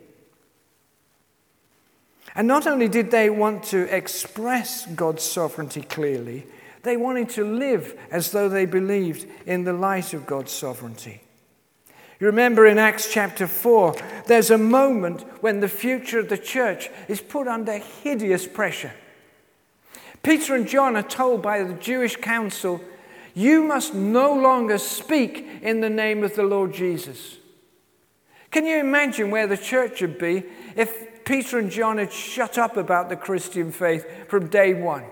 And 2.35 2.47
not 2.47 2.67
only 2.67 2.89
did 2.89 3.11
they 3.11 3.31
want 3.31 3.63
to 3.65 3.95
express 3.95 4.87
God's 4.87 5.23
sovereignty 5.23 5.83
clearly, 5.83 6.47
They 6.87 6.97
wanted 6.97 7.31
to 7.31 7.45
live 7.45 7.99
as 8.13 8.31
though 8.31 8.49
they 8.49 8.65
believed 8.65 9.27
in 9.45 9.65
the 9.65 9.73
light 9.73 10.15
of 10.15 10.25
God's 10.25 10.53
sovereignty. 10.53 11.21
You 12.21 12.29
remember 12.29 12.65
in 12.65 12.79
Acts 12.79 13.13
chapter 13.13 13.49
4, 13.49 13.97
there's 14.29 14.53
a 14.53 14.57
moment 14.57 15.23
when 15.43 15.59
the 15.59 15.69
future 15.69 16.21
of 16.21 16.29
the 16.29 16.39
church 16.39 16.89
is 17.09 17.21
put 17.21 17.49
under 17.49 17.79
hideous 17.79 18.47
pressure. 18.47 18.93
Peter 20.23 20.55
and 20.55 20.69
John 20.69 20.95
are 20.95 21.03
told 21.03 21.43
by 21.43 21.65
the 21.65 21.75
Jewish 21.75 22.15
council, 22.15 22.81
You 23.35 23.65
must 23.65 23.93
no 23.93 24.33
longer 24.33 24.79
speak 24.79 25.45
in 25.63 25.81
the 25.81 25.91
name 25.91 26.23
of 26.23 26.37
the 26.37 26.45
Lord 26.45 26.73
Jesus. 26.73 27.39
Can 28.53 28.65
you 28.65 28.79
imagine 28.79 29.33
where 29.33 29.49
the 29.49 29.57
church 29.57 30.01
would 30.03 30.19
be 30.19 30.45
if 30.77 31.06
Peter 31.27 31.59
and 31.59 31.71
John 31.71 31.99
had 31.99 32.13
shut 32.13 32.57
up 32.57 32.77
about 32.77 33.11
the 33.11 33.17
Christian 33.17 33.73
faith 33.73 34.29
from 34.29 34.49
day 34.49 34.73
one? 34.73 35.05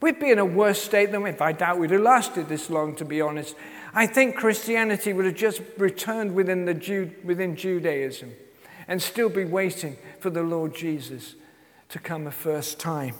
We'd 0.00 0.20
be 0.20 0.30
in 0.30 0.38
a 0.38 0.44
worse 0.44 0.80
state 0.80 1.10
than 1.10 1.26
if 1.26 1.42
I 1.42 1.52
doubt 1.52 1.78
we'd 1.78 1.90
have 1.90 2.00
lasted 2.00 2.48
this 2.48 2.70
long, 2.70 2.94
to 2.96 3.04
be 3.04 3.20
honest. 3.20 3.56
I 3.92 4.06
think 4.06 4.36
Christianity 4.36 5.12
would 5.12 5.24
have 5.24 5.34
just 5.34 5.62
returned 5.76 6.34
within, 6.34 6.64
the 6.64 7.10
within 7.24 7.56
Judaism 7.56 8.32
and 8.86 9.02
still 9.02 9.28
be 9.28 9.44
waiting 9.44 9.96
for 10.20 10.30
the 10.30 10.42
Lord 10.42 10.74
Jesus 10.74 11.34
to 11.88 11.98
come 11.98 12.26
a 12.26 12.30
first 12.30 12.78
time. 12.78 13.14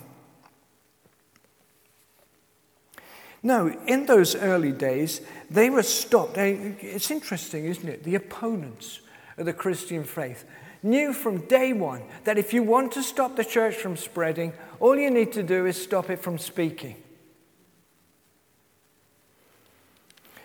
No, 3.43 3.67
in 3.85 4.05
those 4.05 4.35
early 4.35 4.71
days, 4.71 5.21
they 5.49 5.69
were 5.69 5.83
stopped. 5.83 6.37
It's 6.37 7.11
interesting, 7.11 7.65
isn't 7.65 7.87
it? 7.87 8.03
The 8.03 8.15
opponents 8.15 9.01
of 9.37 9.45
the 9.45 9.53
Christian 9.53 10.03
faith 10.03 10.45
knew 10.85 11.11
from 11.11 11.39
day 11.47 11.73
one 11.73 12.03
that 12.23 12.37
if 12.37 12.53
you 12.53 12.63
want 12.63 12.91
to 12.93 13.03
stop 13.03 13.35
the 13.35 13.43
church 13.43 13.75
from 13.75 13.97
spreading, 13.97 14.53
all 14.79 14.97
you 14.97 15.09
need 15.09 15.33
to 15.33 15.43
do 15.43 15.65
is 15.65 15.81
stop 15.81 16.09
it 16.09 16.19
from 16.19 16.37
speaking. 16.37 16.95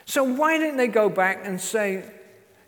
So, 0.07 0.25
why 0.25 0.59
didn't 0.59 0.79
they 0.79 0.89
go 0.89 1.09
back 1.09 1.43
and 1.45 1.61
say 1.61 2.05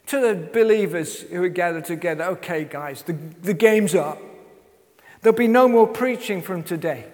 to 0.07 0.21
the 0.21 0.35
believers 0.53 1.23
who 1.23 1.43
had 1.43 1.55
gathered 1.55 1.85
together, 1.87 2.25
okay, 2.25 2.65
guys, 2.65 3.03
the, 3.03 3.15
the 3.15 3.55
game's 3.55 3.95
up. 3.95 4.19
There'll 5.23 5.37
be 5.37 5.49
no 5.49 5.67
more 5.67 5.87
preaching 5.87 6.43
from 6.43 6.63
today. 6.63 7.07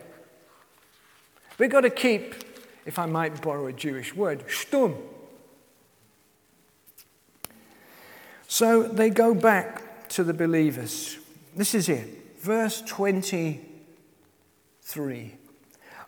We've 1.59 1.71
got 1.71 1.83
to 1.83 1.91
keep, 1.91 2.35
if 2.85 2.99
I 2.99 3.07
might 3.07 3.41
borrow 3.41 3.67
a 3.67 3.73
Jewish 3.73 4.15
word, 4.15 4.47
stum. 4.49 4.97
So 8.47 8.83
they 8.83 9.11
go 9.11 9.35
back 9.35 9.83
to 10.11 10.25
the 10.25 10.35
believers. 10.35 11.17
This 11.57 11.75
is 11.75 11.89
it, 11.89 12.37
verse 12.41 12.83
23. 12.83 15.39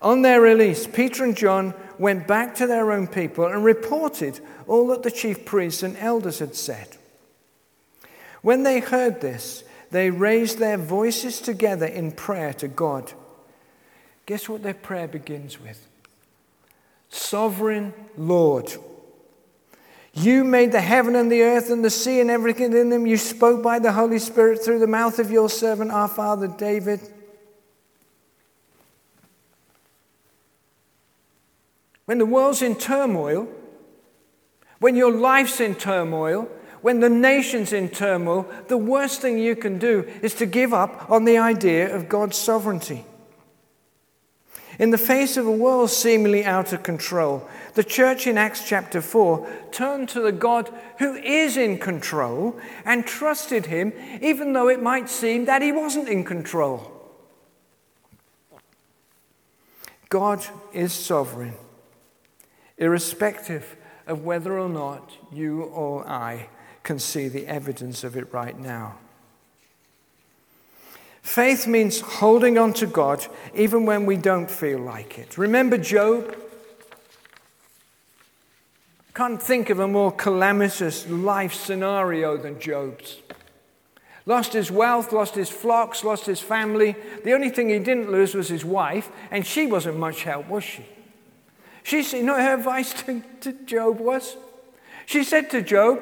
On 0.02 0.22
their 0.22 0.40
release, 0.40 0.86
Peter 0.86 1.24
and 1.24 1.36
John 1.36 1.74
went 1.98 2.26
back 2.26 2.54
to 2.56 2.66
their 2.66 2.92
own 2.92 3.06
people 3.06 3.46
and 3.46 3.64
reported 3.64 4.40
all 4.66 4.86
that 4.88 5.02
the 5.02 5.10
chief 5.10 5.44
priests 5.44 5.82
and 5.82 5.96
elders 5.98 6.38
had 6.38 6.54
said. 6.54 6.96
When 8.42 8.62
they 8.62 8.80
heard 8.80 9.20
this, 9.20 9.64
they 9.90 10.10
raised 10.10 10.58
their 10.58 10.78
voices 10.78 11.40
together 11.40 11.86
in 11.86 12.12
prayer 12.12 12.54
to 12.54 12.68
God. 12.68 13.12
Guess 14.24 14.48
what 14.48 14.62
their 14.62 14.74
prayer 14.74 15.08
begins 15.08 15.60
with? 15.60 15.88
Sovereign 17.08 17.92
Lord. 18.16 18.72
You 20.12 20.44
made 20.44 20.72
the 20.72 20.80
heaven 20.80 21.14
and 21.14 21.30
the 21.30 21.42
earth 21.42 21.70
and 21.70 21.84
the 21.84 21.90
sea 21.90 22.20
and 22.20 22.30
everything 22.30 22.72
in 22.72 22.90
them. 22.90 23.06
You 23.06 23.16
spoke 23.16 23.62
by 23.62 23.78
the 23.78 23.92
Holy 23.92 24.18
Spirit 24.18 24.62
through 24.62 24.80
the 24.80 24.86
mouth 24.86 25.18
of 25.18 25.30
your 25.30 25.48
servant, 25.48 25.92
our 25.92 26.08
father 26.08 26.48
David. 26.48 27.00
When 32.06 32.18
the 32.18 32.26
world's 32.26 32.60
in 32.60 32.74
turmoil, 32.74 33.48
when 34.80 34.96
your 34.96 35.12
life's 35.12 35.60
in 35.60 35.76
turmoil, 35.76 36.48
when 36.82 36.98
the 36.98 37.08
nation's 37.08 37.72
in 37.72 37.88
turmoil, 37.88 38.50
the 38.66 38.78
worst 38.78 39.20
thing 39.20 39.38
you 39.38 39.54
can 39.54 39.78
do 39.78 40.10
is 40.22 40.34
to 40.34 40.46
give 40.46 40.72
up 40.72 41.08
on 41.08 41.24
the 41.24 41.38
idea 41.38 41.94
of 41.94 42.08
God's 42.08 42.36
sovereignty. 42.36 43.04
In 44.80 44.88
the 44.92 44.96
face 44.96 45.36
of 45.36 45.46
a 45.46 45.52
world 45.52 45.90
seemingly 45.90 46.42
out 46.42 46.72
of 46.72 46.82
control, 46.82 47.46
the 47.74 47.84
church 47.84 48.26
in 48.26 48.38
Acts 48.38 48.66
chapter 48.66 49.02
4 49.02 49.46
turned 49.72 50.08
to 50.08 50.22
the 50.22 50.32
God 50.32 50.72
who 50.98 51.16
is 51.16 51.58
in 51.58 51.76
control 51.76 52.58
and 52.86 53.04
trusted 53.04 53.66
him, 53.66 53.92
even 54.22 54.54
though 54.54 54.68
it 54.68 54.82
might 54.82 55.10
seem 55.10 55.44
that 55.44 55.60
he 55.60 55.70
wasn't 55.70 56.08
in 56.08 56.24
control. 56.24 56.90
God 60.08 60.46
is 60.72 60.94
sovereign 60.94 61.52
irrespective 62.78 63.76
of 64.06 64.24
whether 64.24 64.58
or 64.58 64.70
not 64.70 65.12
you 65.30 65.64
or 65.64 66.08
I 66.08 66.48
can 66.84 66.98
see 66.98 67.28
the 67.28 67.46
evidence 67.46 68.02
of 68.02 68.16
it 68.16 68.32
right 68.32 68.58
now. 68.58 68.96
Faith 71.22 71.66
means 71.66 72.00
holding 72.00 72.58
on 72.58 72.72
to 72.74 72.86
God 72.86 73.26
even 73.54 73.86
when 73.86 74.06
we 74.06 74.16
don't 74.16 74.50
feel 74.50 74.78
like 74.78 75.18
it. 75.18 75.36
Remember 75.38 75.78
Job? 75.78 76.36
Can't 79.14 79.42
think 79.42 79.70
of 79.70 79.80
a 79.80 79.88
more 79.88 80.12
calamitous 80.12 81.08
life 81.08 81.52
scenario 81.52 82.36
than 82.36 82.58
Job's. 82.58 83.18
Lost 84.26 84.52
his 84.52 84.70
wealth, 84.70 85.12
lost 85.12 85.34
his 85.34 85.48
flocks, 85.48 86.04
lost 86.04 86.26
his 86.26 86.40
family. 86.40 86.94
The 87.24 87.32
only 87.32 87.50
thing 87.50 87.68
he 87.68 87.78
didn't 87.78 88.10
lose 88.10 88.34
was 88.34 88.48
his 88.48 88.64
wife, 88.64 89.10
and 89.30 89.46
she 89.46 89.66
wasn't 89.66 89.98
much 89.98 90.22
help, 90.22 90.48
was 90.48 90.62
she? 90.62 90.84
She 91.82 92.02
said, 92.02 92.18
you 92.18 92.22
know 92.24 92.36
her 92.36 92.54
advice 92.54 92.92
to, 93.04 93.22
to 93.40 93.52
Job 93.64 93.98
was? 93.98 94.36
She 95.06 95.24
said 95.24 95.50
to 95.50 95.62
Job, 95.62 96.00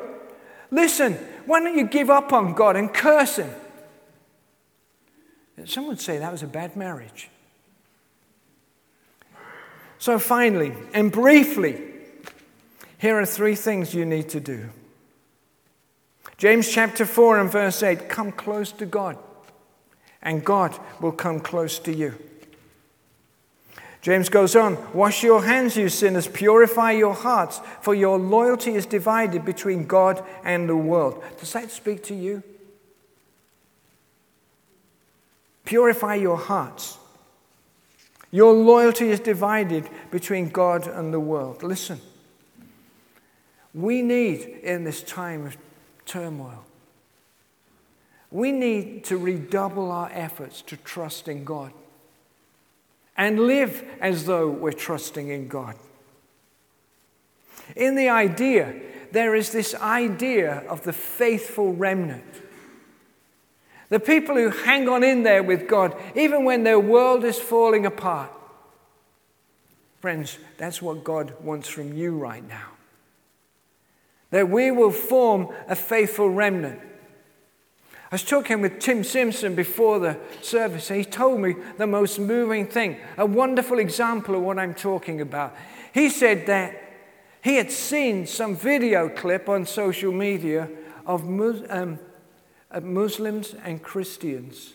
Listen, 0.71 1.15
why 1.47 1.61
don't 1.61 1.79
you 1.79 1.87
give 1.87 2.11
up 2.11 2.33
on 2.33 2.53
God 2.53 2.77
and 2.77 2.93
curse 2.93 3.37
him? 3.37 3.51
Some 5.67 5.87
would 5.89 6.01
say 6.01 6.19
that 6.19 6.33
was 6.33 6.43
a 6.43 6.47
bad 6.47 6.77
marriage. 6.77 7.29
So, 9.99 10.19
finally 10.19 10.73
and 10.95 11.11
briefly, 11.11 11.83
here 12.99 13.19
are 13.19 13.27
three 13.27 13.55
things 13.55 13.95
you 13.95 14.05
need 14.05 14.29
to 14.31 14.41
do. 14.41 14.71
James 16.37 16.71
chapter 16.71 17.05
4 17.05 17.41
and 17.41 17.51
verse 17.51 17.83
8 17.83 18.09
come 18.09 18.31
close 18.31 18.71
to 18.73 18.87
God, 18.87 19.19
and 20.23 20.45
God 20.45 20.79
will 21.01 21.13
come 21.13 21.41
close 21.41 21.79
to 21.81 21.93
you. 21.93 22.15
James 24.01 24.29
goes 24.29 24.55
on, 24.55 24.79
Wash 24.95 25.25
your 25.25 25.45
hands, 25.45 25.77
you 25.77 25.89
sinners, 25.89 26.29
purify 26.29 26.93
your 26.93 27.15
hearts, 27.15 27.61
for 27.83 27.95
your 27.95 28.19
loyalty 28.19 28.75
is 28.75 28.87
divided 28.87 29.45
between 29.45 29.87
God 29.87 30.25
and 30.45 30.69
the 30.69 30.77
world. 30.77 31.23
Does 31.41 31.53
that 31.55 31.73
speak 31.73 32.05
to 32.05 32.15
you? 32.15 32.45
Purify 35.69 36.15
your 36.15 36.39
hearts. 36.39 36.97
Your 38.31 38.55
loyalty 38.55 39.11
is 39.11 39.21
divided 39.21 39.87
between 40.11 40.49
God 40.49 40.87
and 40.87 41.13
the 41.13 41.21
world. 41.21 41.63
Listen, 41.63 42.01
we 43.75 44.01
need 44.01 44.41
in 44.63 44.85
this 44.85 45.03
time 45.03 45.45
of 45.45 45.59
turmoil, 46.07 46.65
we 48.31 48.51
need 48.51 49.05
to 49.05 49.19
redouble 49.19 49.93
our 49.93 50.11
efforts 50.11 50.63
to 50.63 50.79
trust 50.79 51.29
in 51.29 51.45
God 51.45 51.75
and 53.15 53.39
live 53.39 53.85
as 54.01 54.25
though 54.25 54.49
we're 54.49 54.73
trusting 54.73 55.29
in 55.29 55.49
God. 55.49 55.75
In 57.77 57.95
the 57.95 58.09
idea, 58.09 58.75
there 59.13 59.35
is 59.35 59.53
this 59.53 59.75
idea 59.75 60.65
of 60.67 60.85
the 60.85 60.95
faithful 60.95 61.75
remnant. 61.75 62.25
The 63.89 64.01
people 64.01 64.37
who 64.37 64.51
hang 64.51 64.89
on 64.89 65.03
in 65.03 65.23
there 65.23 65.43
with 65.43 65.67
God, 65.67 65.97
even 66.15 66.45
when 66.45 66.63
their 66.63 66.81
world 66.81 67.25
is 67.25 67.39
falling 67.39 67.87
apart. 67.87 68.31
Friends, 70.01 70.39
that's 70.59 70.81
what 70.83 71.03
God 71.03 71.35
wants 71.41 71.69
from 71.69 71.95
you 71.95 72.17
right 72.17 72.47
now. 72.47 72.69
That 74.31 74.49
we 74.49 74.71
will 74.71 74.91
form 74.91 75.49
a 75.67 75.75
faithful 75.75 76.29
remnant. 76.29 76.81
I 78.11 78.15
was 78.15 78.25
talking 78.25 78.61
with 78.63 78.79
Tim 78.79 79.05
Simpson 79.05 79.55
before 79.55 79.99
the 79.99 80.19
service, 80.41 80.91
and 80.91 80.99
he 80.99 81.05
told 81.05 81.41
me 81.41 81.57
the 81.77 81.87
most 81.87 82.19
moving 82.19 82.67
thing, 82.67 82.97
a 83.19 83.27
wonderful 83.27 83.79
example 83.79 84.35
of 84.35 84.43
what 84.43 84.59
I'm 84.59 84.75
talking 84.75 85.21
about. 85.21 85.55
He 85.93 86.09
said 86.09 86.47
that 86.47 86.83
he 87.43 87.57
had 87.57 87.71
seen 87.71 88.27
some 88.27 88.57
video 88.57 89.09
clip 89.09 89.49
on 89.49 89.67
social 89.67 90.13
media 90.13 90.71
of 91.07 91.23
um, 91.25 91.99
Muslims 92.83 93.55
and 93.65 93.83
Christians 93.83 94.75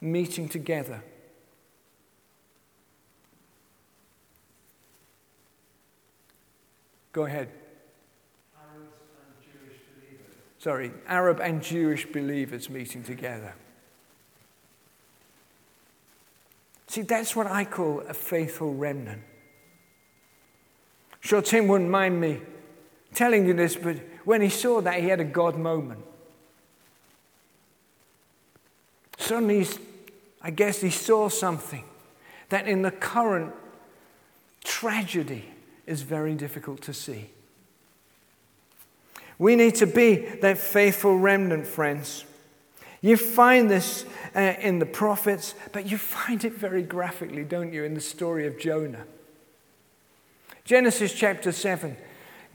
meeting 0.00 0.48
together. 0.48 1.02
Go 7.12 7.24
ahead. 7.24 7.48
sorry, 10.58 10.92
Arab 11.06 11.40
and 11.40 11.62
Jewish 11.62 12.06
believers 12.06 12.68
meeting 12.68 13.02
together. 13.02 13.54
See, 16.86 17.02
that's 17.02 17.34
what 17.34 17.46
I 17.46 17.64
call 17.64 18.00
a 18.00 18.14
faithful 18.14 18.74
remnant. 18.74 19.22
sure 21.20 21.40
Tim 21.40 21.68
wouldn't 21.68 21.90
mind 21.90 22.20
me 22.20 22.40
telling 23.14 23.46
you 23.46 23.54
this, 23.54 23.76
but 23.76 23.96
when 24.24 24.42
he 24.42 24.48
saw 24.48 24.80
that, 24.82 25.00
he 25.00 25.08
had 25.08 25.20
a 25.20 25.24
God 25.24 25.56
moment. 25.56 26.04
Suddenly, 29.20 29.66
I 30.40 30.50
guess 30.50 30.80
he 30.80 30.90
saw 30.90 31.28
something 31.28 31.84
that 32.48 32.66
in 32.66 32.82
the 32.82 32.90
current 32.90 33.52
tragedy 34.64 35.44
is 35.86 36.02
very 36.02 36.34
difficult 36.34 36.80
to 36.82 36.94
see. 36.94 37.30
We 39.38 39.56
need 39.56 39.74
to 39.76 39.86
be 39.86 40.16
that 40.40 40.58
faithful 40.58 41.18
remnant, 41.18 41.66
friends. 41.66 42.24
You 43.02 43.16
find 43.16 43.70
this 43.70 44.04
uh, 44.34 44.54
in 44.60 44.78
the 44.78 44.86
prophets, 44.86 45.54
but 45.72 45.86
you 45.86 45.98
find 45.98 46.44
it 46.44 46.54
very 46.54 46.82
graphically, 46.82 47.44
don't 47.44 47.72
you, 47.72 47.84
in 47.84 47.94
the 47.94 48.00
story 48.00 48.46
of 48.46 48.58
Jonah. 48.58 49.04
Genesis 50.64 51.12
chapter 51.12 51.52
7. 51.52 51.96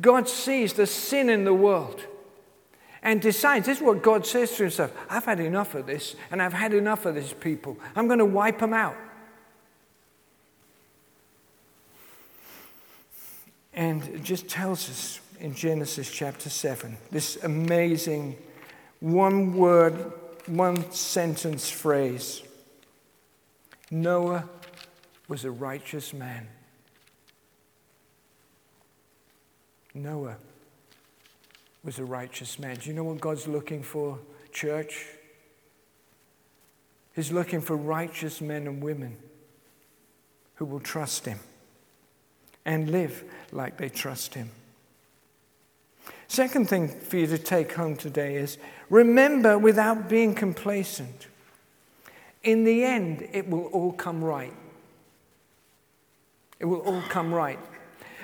God 0.02 0.28
sees 0.28 0.74
the 0.74 0.88
sin 0.88 1.30
in 1.30 1.46
the 1.46 1.54
world 1.54 2.06
and 3.06 3.22
decides 3.22 3.68
this 3.68 3.78
is 3.78 3.84
what 3.84 4.02
God 4.02 4.26
says 4.26 4.52
to 4.58 4.64
himself 4.64 4.92
I've 5.10 5.24
had 5.24 5.40
enough 5.40 5.76
of 5.76 5.86
this, 5.86 6.16
and 6.32 6.42
I've 6.42 6.54
had 6.54 6.74
enough 6.74 7.06
of 7.06 7.16
these 7.16 7.32
people. 7.32 7.78
I'm 7.96 8.08
going 8.08 8.20
to 8.20 8.26
wipe 8.26 8.60
them 8.60 8.74
out. 8.74 8.98
And 13.74 14.04
it 14.06 14.24
just 14.24 14.48
tells 14.50 14.90
us 14.90 15.20
in 15.40 15.54
Genesis 15.54 16.10
chapter 16.10 16.50
7 16.50 16.98
this 17.12 17.42
amazing 17.44 18.38
one 19.02 19.56
word, 19.56 20.12
one 20.48 20.92
sentence 20.92 21.70
phrase 21.70 22.42
Noah 23.92 24.50
was 25.28 25.46
a 25.46 25.52
righteous 25.52 26.12
man. 26.12 26.48
Noah 29.94 30.38
was 31.86 32.00
a 32.00 32.04
righteous 32.04 32.58
man. 32.58 32.78
Do 32.78 32.90
you 32.90 32.96
know 32.96 33.04
what 33.04 33.22
God's 33.22 33.48
looking 33.48 33.84
for, 33.84 34.18
church? 34.52 35.06
He's 37.14 37.32
looking 37.32 37.62
for 37.62 37.78
righteous 37.78 38.42
men 38.42 38.66
and 38.66 38.84
women 38.84 39.18
who 40.56 40.66
will 40.66 40.80
trust 40.80 41.26
Him 41.26 41.40
and 42.66 42.90
live 42.90 43.24
like 43.52 43.78
they 43.78 43.90
trust 43.90 44.34
Him. 44.34 44.50
Second 46.28 46.68
thing 46.68 46.88
for 46.88 47.18
you 47.18 47.28
to 47.28 47.38
take 47.38 47.74
home 47.74 47.96
today 47.96 48.36
is 48.36 48.58
remember 48.90 49.60
without 49.60 50.10
being 50.10 50.34
complacent. 50.34 51.28
In 52.42 52.64
the 52.64 52.84
end, 52.84 53.30
it 53.32 53.48
will 53.48 53.66
all 53.68 53.92
come 53.92 54.24
right. 54.24 54.54
It 56.60 56.66
will 56.66 56.82
all 56.82 57.02
come 57.10 57.32
right. 57.32 57.60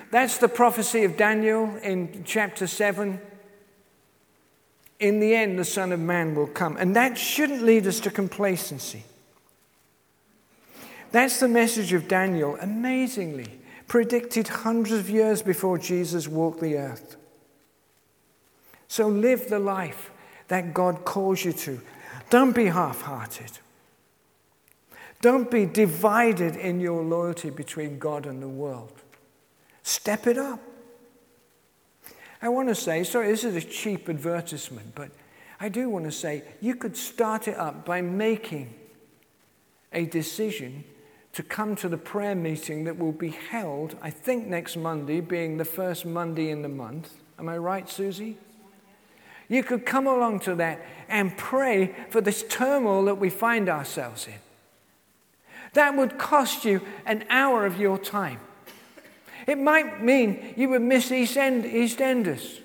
That's 0.09 0.39
the 0.39 0.49
prophecy 0.49 1.03
of 1.03 1.15
Daniel 1.15 1.75
in 1.77 2.23
chapter 2.25 2.65
7. 2.65 3.21
In 5.01 5.19
the 5.19 5.35
end, 5.35 5.57
the 5.57 5.65
Son 5.65 5.91
of 5.91 5.99
Man 5.99 6.35
will 6.35 6.47
come. 6.47 6.77
And 6.77 6.95
that 6.95 7.17
shouldn't 7.17 7.63
lead 7.63 7.87
us 7.87 7.99
to 8.01 8.11
complacency. 8.11 9.03
That's 11.11 11.39
the 11.39 11.47
message 11.47 11.91
of 11.91 12.07
Daniel, 12.07 12.55
amazingly 12.61 13.59
predicted 13.87 14.47
hundreds 14.47 14.93
of 14.93 15.09
years 15.09 15.41
before 15.41 15.77
Jesus 15.77 16.27
walked 16.27 16.61
the 16.61 16.77
earth. 16.77 17.17
So 18.87 19.07
live 19.07 19.49
the 19.49 19.59
life 19.59 20.11
that 20.47 20.73
God 20.73 21.03
calls 21.03 21.43
you 21.43 21.51
to. 21.53 21.81
Don't 22.29 22.55
be 22.55 22.67
half 22.67 23.01
hearted. 23.01 23.51
Don't 25.19 25.51
be 25.51 25.65
divided 25.65 26.55
in 26.55 26.79
your 26.79 27.03
loyalty 27.03 27.49
between 27.49 27.99
God 27.99 28.25
and 28.25 28.41
the 28.41 28.47
world. 28.47 28.93
Step 29.83 30.27
it 30.27 30.37
up. 30.37 30.59
I 32.41 32.49
want 32.49 32.69
to 32.69 32.75
say, 32.75 33.03
sorry, 33.03 33.27
this 33.27 33.43
is 33.43 33.55
a 33.55 33.61
cheap 33.61 34.09
advertisement, 34.09 34.95
but 34.95 35.11
I 35.59 35.69
do 35.69 35.89
want 35.89 36.05
to 36.05 36.11
say 36.11 36.43
you 36.59 36.75
could 36.75 36.97
start 36.97 37.47
it 37.47 37.55
up 37.55 37.85
by 37.85 38.01
making 38.01 38.73
a 39.93 40.05
decision 40.05 40.83
to 41.33 41.43
come 41.43 41.75
to 41.77 41.87
the 41.87 41.97
prayer 41.97 42.35
meeting 42.35 42.83
that 42.85 42.97
will 42.97 43.11
be 43.11 43.29
held, 43.29 43.95
I 44.01 44.09
think, 44.09 44.47
next 44.47 44.75
Monday, 44.75 45.21
being 45.21 45.57
the 45.57 45.65
first 45.65 46.05
Monday 46.05 46.49
in 46.49 46.61
the 46.61 46.69
month. 46.69 47.13
Am 47.39 47.47
I 47.47 47.57
right, 47.57 47.89
Susie? 47.89 48.37
You 49.47 49.63
could 49.63 49.85
come 49.85 50.07
along 50.07 50.41
to 50.41 50.55
that 50.55 50.85
and 51.09 51.37
pray 51.37 51.93
for 52.09 52.21
this 52.21 52.43
turmoil 52.49 53.05
that 53.05 53.15
we 53.15 53.29
find 53.29 53.69
ourselves 53.69 54.27
in. 54.27 54.39
That 55.73 55.95
would 55.95 56.17
cost 56.17 56.65
you 56.65 56.81
an 57.05 57.25
hour 57.29 57.65
of 57.65 57.79
your 57.79 57.97
time. 57.97 58.39
It 59.47 59.57
might 59.57 60.03
mean 60.03 60.53
you 60.55 60.69
would 60.69 60.81
miss 60.81 61.11
East 61.11 61.37
End, 61.37 61.63
EastEnders. 61.65 62.59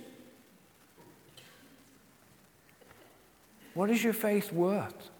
What 3.75 3.91
is 3.91 4.03
your 4.03 4.13
faith 4.13 4.53
worth? 4.53 5.11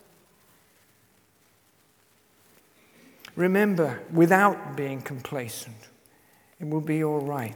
Remember, 3.35 4.01
without 4.11 4.77
being 4.77 5.03
complacent, 5.03 5.77
it 6.59 6.69
will 6.69 6.81
be 6.81 7.05
all 7.05 7.21
right. 7.21 7.55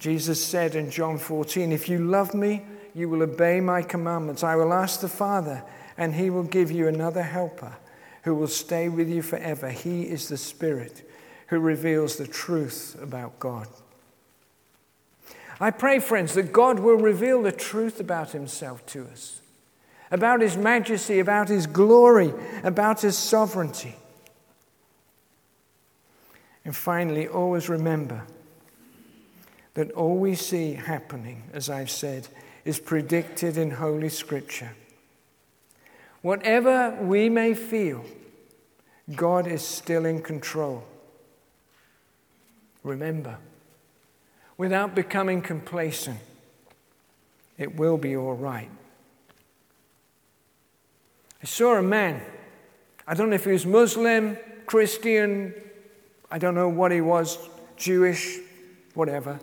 Jesus 0.00 0.44
said 0.44 0.74
in 0.74 0.90
John 0.90 1.18
14, 1.18 1.70
If 1.70 1.88
you 1.88 1.98
love 1.98 2.34
me, 2.34 2.64
you 2.94 3.08
will 3.08 3.22
obey 3.22 3.60
my 3.60 3.82
commandments. 3.82 4.42
I 4.42 4.56
will 4.56 4.72
ask 4.72 5.00
the 5.00 5.08
Father, 5.08 5.62
and 5.96 6.14
he 6.14 6.30
will 6.30 6.42
give 6.42 6.72
you 6.72 6.88
another 6.88 7.22
helper 7.22 7.76
who 8.22 8.34
will 8.34 8.48
stay 8.48 8.88
with 8.88 9.08
you 9.08 9.22
forever. 9.22 9.70
He 9.70 10.02
is 10.02 10.28
the 10.28 10.36
Spirit 10.36 11.07
who 11.48 11.58
reveals 11.58 12.16
the 12.16 12.26
truth 12.26 12.96
about 13.02 13.38
God. 13.38 13.68
I 15.60 15.70
pray, 15.70 15.98
friends, 15.98 16.34
that 16.34 16.52
God 16.52 16.78
will 16.78 16.96
reveal 16.96 17.42
the 17.42 17.52
truth 17.52 17.98
about 18.00 18.30
himself 18.30 18.86
to 18.86 19.06
us, 19.06 19.40
about 20.10 20.40
his 20.40 20.56
majesty, 20.56 21.18
about 21.18 21.48
his 21.48 21.66
glory, 21.66 22.32
about 22.62 23.00
his 23.00 23.18
sovereignty. 23.18 23.96
And 26.64 26.76
finally, 26.76 27.26
always 27.26 27.68
remember 27.68 28.22
that 29.74 29.90
all 29.92 30.16
we 30.16 30.34
see 30.34 30.74
happening, 30.74 31.44
as 31.52 31.70
I've 31.70 31.90
said, 31.90 32.28
is 32.64 32.78
predicted 32.78 33.56
in 33.56 33.70
Holy 33.70 34.10
Scripture. 34.10 34.72
Whatever 36.20 36.98
we 37.00 37.28
may 37.28 37.54
feel, 37.54 38.04
God 39.14 39.46
is 39.46 39.62
still 39.62 40.04
in 40.04 40.22
control. 40.22 40.84
Remember, 42.88 43.36
without 44.56 44.94
becoming 44.94 45.42
complacent, 45.42 46.18
it 47.58 47.76
will 47.76 47.98
be 47.98 48.16
all 48.16 48.32
right. 48.32 48.70
I 51.42 51.46
saw 51.46 51.76
a 51.76 51.82
man, 51.82 52.22
I 53.06 53.12
don't 53.12 53.28
know 53.28 53.34
if 53.34 53.44
he 53.44 53.52
was 53.52 53.66
Muslim, 53.66 54.38
Christian, 54.64 55.52
I 56.30 56.38
don't 56.38 56.54
know 56.54 56.70
what 56.70 56.90
he 56.90 57.02
was, 57.02 57.38
Jewish, 57.76 58.38
whatever. 58.94 59.38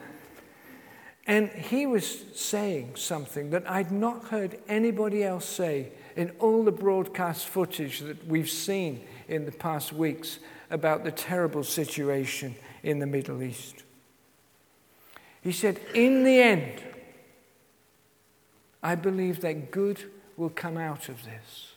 And 1.27 1.49
he 1.49 1.85
was 1.85 2.23
saying 2.33 2.95
something 2.95 3.51
that 3.51 3.69
I'd 3.69 3.91
not 3.91 4.25
heard 4.25 4.57
anybody 4.67 5.23
else 5.23 5.45
say 5.45 5.91
in 6.15 6.31
all 6.39 6.63
the 6.63 6.71
broadcast 6.71 7.45
footage 7.45 7.99
that 7.99 8.25
we've 8.25 8.49
seen 8.49 9.05
in 9.27 9.45
the 9.45 9.51
past 9.51 9.93
weeks 9.93 10.39
about 10.71 11.03
the 11.03 11.11
terrible 11.11 11.63
situation 11.63 12.55
in 12.85 12.99
the 12.99 13.07
Middle 13.07 13.41
East. 13.41 13.83
He 15.41 15.51
said, 15.51 15.79
In 15.95 16.23
the 16.23 16.39
end, 16.39 16.83
I 18.81 18.93
believe 18.93 19.41
that 19.41 19.71
good 19.71 20.03
will 20.37 20.51
come 20.51 20.77
out 20.77 21.09
of 21.09 21.23
this. 21.25 21.73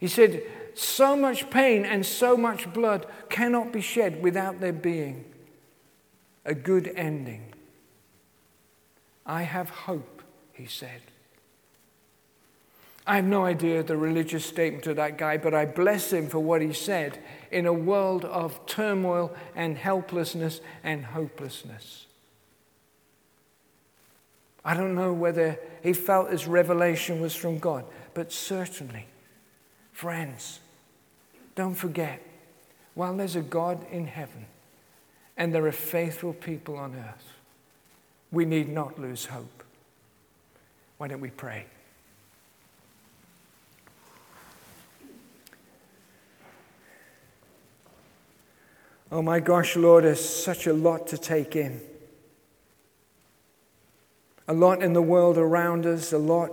He 0.00 0.08
said, 0.08 0.42
So 0.74 1.14
much 1.14 1.50
pain 1.50 1.84
and 1.84 2.04
so 2.04 2.36
much 2.36 2.72
blood 2.72 3.06
cannot 3.28 3.72
be 3.72 3.82
shed 3.82 4.22
without 4.22 4.58
there 4.60 4.72
being 4.72 5.26
a 6.46 6.54
good 6.54 6.90
ending. 6.96 7.52
I 9.26 9.42
have 9.42 9.68
hope, 9.68 10.22
he 10.52 10.64
said. 10.64 11.02
I 13.08 13.16
have 13.16 13.24
no 13.24 13.46
idea 13.46 13.82
the 13.82 13.96
religious 13.96 14.44
statement 14.44 14.86
of 14.86 14.96
that 14.96 15.16
guy, 15.16 15.38
but 15.38 15.54
I 15.54 15.64
bless 15.64 16.12
him 16.12 16.28
for 16.28 16.40
what 16.40 16.60
he 16.60 16.74
said 16.74 17.18
in 17.50 17.64
a 17.64 17.72
world 17.72 18.26
of 18.26 18.66
turmoil 18.66 19.34
and 19.56 19.78
helplessness 19.78 20.60
and 20.84 21.06
hopelessness. 21.06 22.04
I 24.62 24.74
don't 24.74 24.94
know 24.94 25.14
whether 25.14 25.58
he 25.82 25.94
felt 25.94 26.30
his 26.30 26.46
revelation 26.46 27.18
was 27.18 27.34
from 27.34 27.58
God, 27.58 27.86
but 28.12 28.30
certainly, 28.30 29.06
friends, 29.90 30.60
don't 31.54 31.74
forget, 31.74 32.20
while 32.92 33.16
there's 33.16 33.36
a 33.36 33.40
God 33.40 33.86
in 33.90 34.06
heaven 34.06 34.44
and 35.38 35.54
there 35.54 35.64
are 35.64 35.72
faithful 35.72 36.34
people 36.34 36.76
on 36.76 36.94
earth, 36.94 37.32
we 38.30 38.44
need 38.44 38.68
not 38.68 38.98
lose 39.00 39.24
hope. 39.24 39.62
Why 40.98 41.08
don't 41.08 41.22
we 41.22 41.30
pray? 41.30 41.64
Oh 49.10 49.22
my 49.22 49.40
gosh, 49.40 49.74
Lord, 49.74 50.04
there's 50.04 50.22
such 50.22 50.66
a 50.66 50.72
lot 50.72 51.06
to 51.08 51.18
take 51.18 51.56
in. 51.56 51.80
A 54.46 54.52
lot 54.52 54.82
in 54.82 54.92
the 54.92 55.02
world 55.02 55.38
around 55.38 55.86
us, 55.86 56.12
a 56.12 56.18
lot 56.18 56.52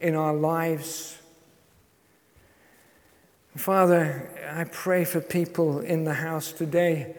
in 0.00 0.14
our 0.14 0.34
lives. 0.34 1.18
Father, 3.56 4.30
I 4.52 4.64
pray 4.64 5.04
for 5.04 5.20
people 5.20 5.80
in 5.80 6.04
the 6.04 6.14
house 6.14 6.52
today 6.52 7.16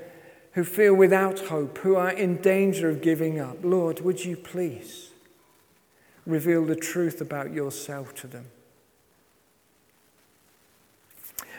who 0.54 0.64
feel 0.64 0.94
without 0.94 1.40
hope, 1.40 1.80
who 1.80 1.96
are 1.96 2.12
in 2.12 2.38
danger 2.38 2.90
of 2.90 3.02
giving 3.02 3.40
up. 3.40 3.58
Lord, 3.64 4.02
would 4.02 4.24
you 4.24 4.38
please 4.38 5.12
reveal 6.26 6.64
the 6.64 6.76
truth 6.76 7.22
about 7.22 7.52
yourself 7.52 8.14
to 8.16 8.28
them? 8.28 8.46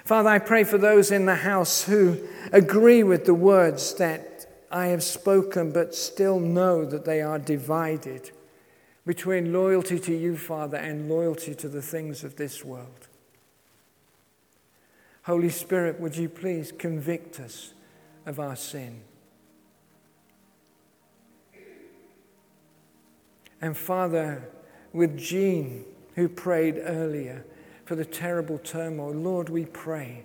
Father, 0.04 0.28
I 0.28 0.38
pray 0.38 0.64
for 0.64 0.78
those 0.78 1.10
in 1.10 1.26
the 1.26 1.36
house 1.36 1.84
who 1.84 2.18
agree 2.52 3.02
with 3.02 3.26
the 3.26 3.34
words 3.34 3.94
that 3.94 4.46
I 4.70 4.86
have 4.86 5.02
spoken, 5.02 5.72
but 5.72 5.94
still 5.94 6.40
know 6.40 6.84
that 6.84 7.04
they 7.04 7.20
are 7.20 7.38
divided 7.38 8.30
between 9.06 9.52
loyalty 9.52 9.98
to 9.98 10.14
you, 10.14 10.36
Father, 10.36 10.76
and 10.76 11.08
loyalty 11.08 11.54
to 11.56 11.68
the 11.68 11.82
things 11.82 12.22
of 12.22 12.36
this 12.36 12.64
world. 12.64 13.08
Holy 15.24 15.48
Spirit, 15.48 16.00
would 16.00 16.16
you 16.16 16.28
please 16.28 16.72
convict 16.72 17.40
us 17.40 17.74
of 18.26 18.40
our 18.40 18.56
sin? 18.56 19.02
And 23.60 23.76
Father, 23.76 24.48
with 24.92 25.18
Jean, 25.18 25.84
who 26.14 26.28
prayed 26.28 26.80
earlier, 26.82 27.44
for 27.90 27.96
the 27.96 28.04
terrible 28.04 28.56
turmoil. 28.58 29.10
Lord, 29.12 29.48
we 29.48 29.64
pray 29.64 30.22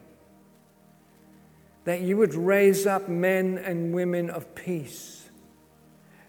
that 1.86 2.02
you 2.02 2.16
would 2.16 2.36
raise 2.36 2.86
up 2.86 3.10
men 3.10 3.58
and 3.58 3.92
women 3.92 4.30
of 4.30 4.54
peace 4.54 5.28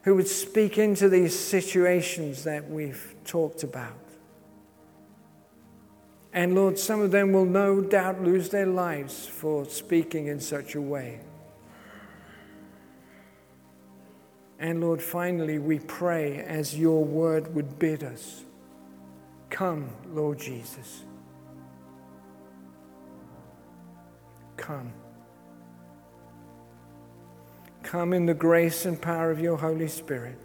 who 0.04 0.14
would 0.14 0.28
speak 0.28 0.78
into 0.78 1.10
these 1.10 1.38
situations 1.38 2.44
that 2.44 2.70
we've 2.70 3.14
talked 3.26 3.64
about. 3.64 3.98
And 6.32 6.54
Lord, 6.54 6.78
some 6.78 7.02
of 7.02 7.10
them 7.10 7.34
will 7.34 7.44
no 7.44 7.82
doubt 7.82 8.22
lose 8.22 8.48
their 8.48 8.64
lives 8.64 9.26
for 9.26 9.66
speaking 9.66 10.28
in 10.28 10.40
such 10.40 10.74
a 10.74 10.80
way. 10.80 11.20
And 14.58 14.80
Lord, 14.80 15.02
finally, 15.02 15.58
we 15.58 15.80
pray 15.80 16.38
as 16.38 16.78
your 16.78 17.04
word 17.04 17.54
would 17.54 17.78
bid 17.78 18.02
us 18.02 18.42
Come, 19.50 19.90
Lord 20.12 20.38
Jesus. 20.38 21.02
Come. 24.66 24.92
Come 27.84 28.12
in 28.12 28.26
the 28.26 28.34
grace 28.34 28.84
and 28.84 29.00
power 29.00 29.30
of 29.30 29.38
your 29.38 29.56
Holy 29.56 29.86
Spirit. 29.86 30.36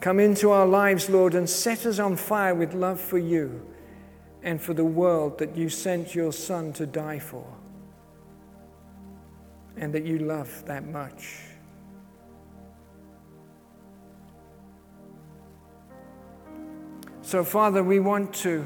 Come 0.00 0.20
into 0.20 0.52
our 0.52 0.66
lives, 0.66 1.10
Lord, 1.10 1.34
and 1.34 1.50
set 1.50 1.84
us 1.84 1.98
on 1.98 2.14
fire 2.14 2.54
with 2.54 2.74
love 2.74 3.00
for 3.00 3.18
you 3.18 3.66
and 4.44 4.62
for 4.62 4.72
the 4.72 4.84
world 4.84 5.36
that 5.38 5.56
you 5.56 5.68
sent 5.68 6.14
your 6.14 6.32
Son 6.32 6.72
to 6.74 6.86
die 6.86 7.18
for 7.18 7.44
and 9.76 9.92
that 9.92 10.04
you 10.04 10.20
love 10.20 10.64
that 10.66 10.86
much. 10.86 11.38
So, 17.22 17.42
Father, 17.42 17.82
we 17.82 17.98
want 17.98 18.32
to 18.34 18.64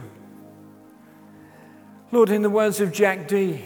Lord, 2.13 2.31
in 2.31 2.43
the 2.43 2.51
words 2.51 2.81
of 2.81 2.93
Jack 2.93 3.27
D, 3.27 3.65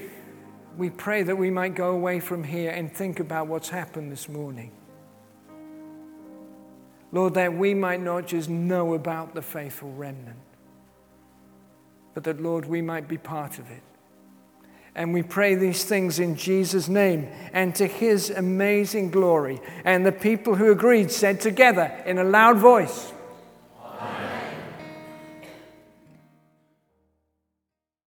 we 0.78 0.88
pray 0.88 1.22
that 1.22 1.36
we 1.36 1.50
might 1.50 1.74
go 1.74 1.90
away 1.90 2.20
from 2.20 2.42
here 2.42 2.70
and 2.70 2.90
think 2.90 3.20
about 3.20 3.48
what's 3.48 3.68
happened 3.68 4.10
this 4.10 4.30
morning. 4.30 4.72
Lord, 7.12 7.34
that 7.34 7.52
we 7.52 7.74
might 7.74 8.00
not 8.00 8.26
just 8.26 8.48
know 8.48 8.94
about 8.94 9.34
the 9.34 9.42
faithful 9.42 9.92
remnant, 9.92 10.38
but 12.14 12.24
that, 12.24 12.40
Lord, 12.40 12.64
we 12.64 12.80
might 12.80 13.08
be 13.08 13.18
part 13.18 13.58
of 13.58 13.70
it. 13.70 13.82
And 14.94 15.12
we 15.12 15.22
pray 15.22 15.54
these 15.54 15.84
things 15.84 16.18
in 16.18 16.34
Jesus' 16.34 16.88
name 16.88 17.28
and 17.52 17.74
to 17.74 17.86
his 17.86 18.30
amazing 18.30 19.10
glory. 19.10 19.60
And 19.84 20.04
the 20.04 20.12
people 20.12 20.54
who 20.54 20.72
agreed 20.72 21.10
said 21.10 21.40
together 21.40 22.02
in 22.06 22.18
a 22.18 22.24
loud 22.24 22.56
voice, 22.56 23.12